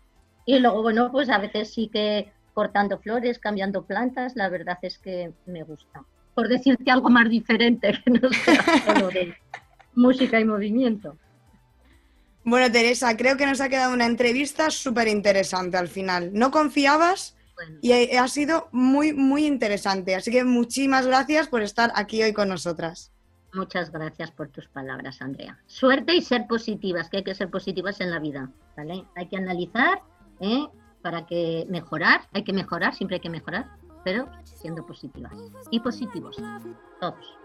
Y 0.44 0.58
luego, 0.58 0.82
bueno, 0.82 1.10
pues 1.10 1.28
a 1.28 1.38
veces 1.38 1.72
sí 1.72 1.88
que 1.88 2.32
cortando 2.54 2.98
flores, 2.98 3.38
cambiando 3.38 3.84
plantas, 3.84 4.36
la 4.36 4.48
verdad 4.48 4.78
es 4.82 4.98
que 4.98 5.32
me 5.46 5.62
gusta. 5.62 6.04
Por 6.34 6.48
decirte 6.48 6.90
algo 6.90 7.08
más 7.08 7.28
diferente, 7.28 7.98
que 8.04 8.10
no 8.10 8.28
sea 8.30 8.62
solo 8.86 9.08
de 9.08 9.34
música 9.94 10.40
y 10.40 10.44
movimiento. 10.44 11.16
Bueno, 12.44 12.72
Teresa, 12.72 13.16
creo 13.16 13.36
que 13.36 13.46
nos 13.46 13.60
ha 13.60 13.68
quedado 13.68 13.94
una 13.94 14.06
entrevista 14.06 14.70
súper 14.70 15.06
interesante 15.08 15.76
al 15.76 15.88
final. 15.88 16.30
No 16.32 16.50
confiabas 16.50 17.36
y 17.81 17.92
ha 17.92 18.29
sido 18.29 18.68
muy, 18.72 19.12
muy 19.12 19.46
interesante. 19.46 20.14
Así 20.14 20.31
que 20.31 20.44
muchísimas 20.44 21.07
gracias 21.07 21.48
por 21.48 21.62
estar 21.62 21.92
aquí 21.94 22.22
hoy 22.22 22.33
con 22.33 22.48
nosotras. 22.48 23.12
Muchas 23.55 23.92
gracias 23.92 24.31
por 24.31 24.48
tus 24.48 24.68
palabras, 24.68 25.20
Andrea. 25.20 25.59
Suerte 25.66 26.14
y 26.14 26.22
ser 26.22 26.46
positivas, 26.46 27.11
que 27.11 27.18
hay 27.18 27.25
que 27.25 27.35
ser 27.35 27.51
positivas 27.51 28.01
en 28.01 28.11
la 28.11 28.18
vida, 28.18 28.51
¿vale? 28.77 29.05
Hay 29.14 29.29
que 29.29 29.37
analizar 29.37 30.01
¿eh? 30.40 30.66
para 31.03 31.27
que 31.27 31.66
mejorar, 31.68 32.22
hay 32.33 32.44
que 32.44 32.55
mejorar, 32.55 32.94
siempre 32.94 33.16
hay 33.16 33.20
que 33.20 33.31
mejorar, 33.31 33.68
pero 34.05 34.27
siendo 34.44 34.87
positivas 34.87 35.33
y 35.70 35.81
positivos, 35.81 36.37
todos. 37.01 37.38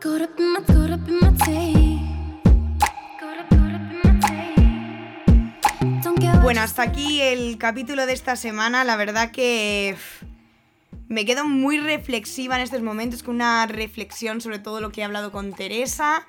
Bueno, 6.48 6.62
hasta 6.62 6.82
aquí 6.82 7.20
el 7.20 7.58
capítulo 7.58 8.06
de 8.06 8.14
esta 8.14 8.38
semana. 8.38 8.86
La 8.86 8.96
verdad 8.96 9.32
que 9.32 9.98
me 11.10 11.26
quedo 11.26 11.44
muy 11.44 11.78
reflexiva 11.78 12.56
en 12.56 12.62
estos 12.62 12.82
momentos, 12.82 13.22
con 13.22 13.36
una 13.36 13.68
reflexión 13.68 14.40
sobre 14.40 14.58
todo 14.58 14.80
lo 14.80 14.90
que 14.90 15.02
he 15.02 15.04
hablado 15.04 15.34
con 15.34 15.52
Teresa. 15.52 16.26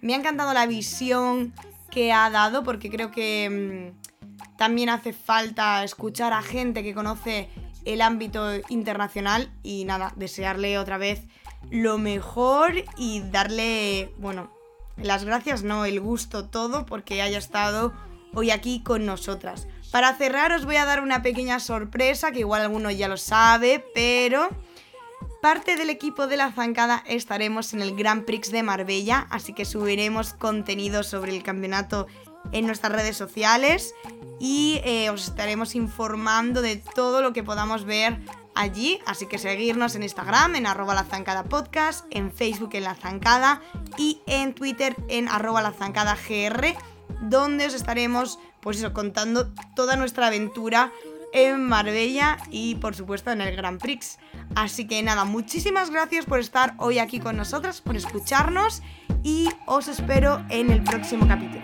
Me 0.00 0.12
ha 0.12 0.16
encantado 0.16 0.52
la 0.54 0.66
visión 0.66 1.54
que 1.88 2.12
ha 2.12 2.28
dado 2.30 2.64
porque 2.64 2.90
creo 2.90 3.12
que 3.12 3.92
mm, 3.94 4.56
también 4.58 4.88
hace 4.88 5.12
falta 5.12 5.84
escuchar 5.84 6.32
a 6.32 6.42
gente 6.42 6.82
que 6.82 6.92
conoce 6.92 7.48
el 7.84 8.00
ámbito 8.00 8.50
internacional 8.70 9.52
y 9.62 9.84
nada, 9.84 10.12
desearle 10.16 10.78
otra 10.78 10.98
vez 10.98 11.22
lo 11.70 11.96
mejor 11.96 12.72
y 12.96 13.20
darle, 13.30 14.12
bueno, 14.18 14.50
las 14.96 15.22
gracias, 15.22 15.62
no, 15.62 15.84
el 15.84 16.00
gusto 16.00 16.46
todo 16.46 16.86
porque 16.86 17.22
haya 17.22 17.38
estado 17.38 17.92
hoy 18.34 18.50
aquí 18.50 18.82
con 18.82 19.06
nosotras. 19.06 19.66
Para 19.90 20.14
cerrar 20.14 20.52
os 20.52 20.64
voy 20.64 20.76
a 20.76 20.84
dar 20.84 21.00
una 21.00 21.22
pequeña 21.22 21.58
sorpresa, 21.58 22.30
que 22.30 22.40
igual 22.40 22.62
alguno 22.62 22.90
ya 22.90 23.08
lo 23.08 23.16
sabe, 23.16 23.84
pero 23.94 24.48
parte 25.42 25.76
del 25.76 25.90
equipo 25.90 26.26
de 26.26 26.36
la 26.36 26.52
zancada 26.52 27.02
estaremos 27.06 27.72
en 27.72 27.82
el 27.82 27.96
Grand 27.96 28.24
Prix 28.24 28.52
de 28.52 28.62
Marbella, 28.62 29.26
así 29.30 29.52
que 29.52 29.64
subiremos 29.64 30.34
contenido 30.34 31.02
sobre 31.02 31.34
el 31.34 31.42
campeonato 31.42 32.06
en 32.52 32.66
nuestras 32.66 32.92
redes 32.92 33.16
sociales 33.16 33.94
y 34.38 34.80
eh, 34.84 35.10
os 35.10 35.28
estaremos 35.28 35.74
informando 35.74 36.62
de 36.62 36.76
todo 36.76 37.22
lo 37.22 37.32
que 37.32 37.42
podamos 37.42 37.84
ver 37.84 38.18
allí, 38.54 39.00
así 39.06 39.26
que 39.26 39.38
seguirnos 39.38 39.94
en 39.94 40.02
Instagram 40.02 40.56
en 40.56 40.66
arroba 40.66 40.94
la 40.94 41.04
zancada 41.04 41.44
podcast, 41.44 42.04
en 42.10 42.32
Facebook 42.32 42.70
en 42.72 42.84
la 42.84 42.94
zancada 42.94 43.62
y 43.96 44.20
en 44.26 44.54
Twitter 44.54 44.96
en 45.08 45.28
arroba 45.28 45.62
la 45.62 45.72
zancada 45.72 46.16
gr, 46.16 46.74
donde 47.20 47.66
os 47.66 47.74
estaremos, 47.74 48.38
pues 48.60 48.78
eso, 48.78 48.92
contando 48.92 49.52
toda 49.74 49.96
nuestra 49.96 50.26
aventura 50.28 50.92
en 51.32 51.62
Marbella 51.62 52.38
y 52.50 52.76
por 52.76 52.94
supuesto 52.94 53.30
en 53.30 53.40
el 53.40 53.54
Grand 53.56 53.80
Prix. 53.80 54.18
Así 54.54 54.86
que 54.86 55.02
nada, 55.02 55.24
muchísimas 55.24 55.90
gracias 55.90 56.26
por 56.26 56.40
estar 56.40 56.74
hoy 56.78 56.98
aquí 56.98 57.20
con 57.20 57.36
nosotras, 57.36 57.80
por 57.80 57.96
escucharnos 57.96 58.82
y 59.22 59.48
os 59.66 59.88
espero 59.88 60.44
en 60.48 60.70
el 60.70 60.82
próximo 60.82 61.28
capítulo. 61.28 61.62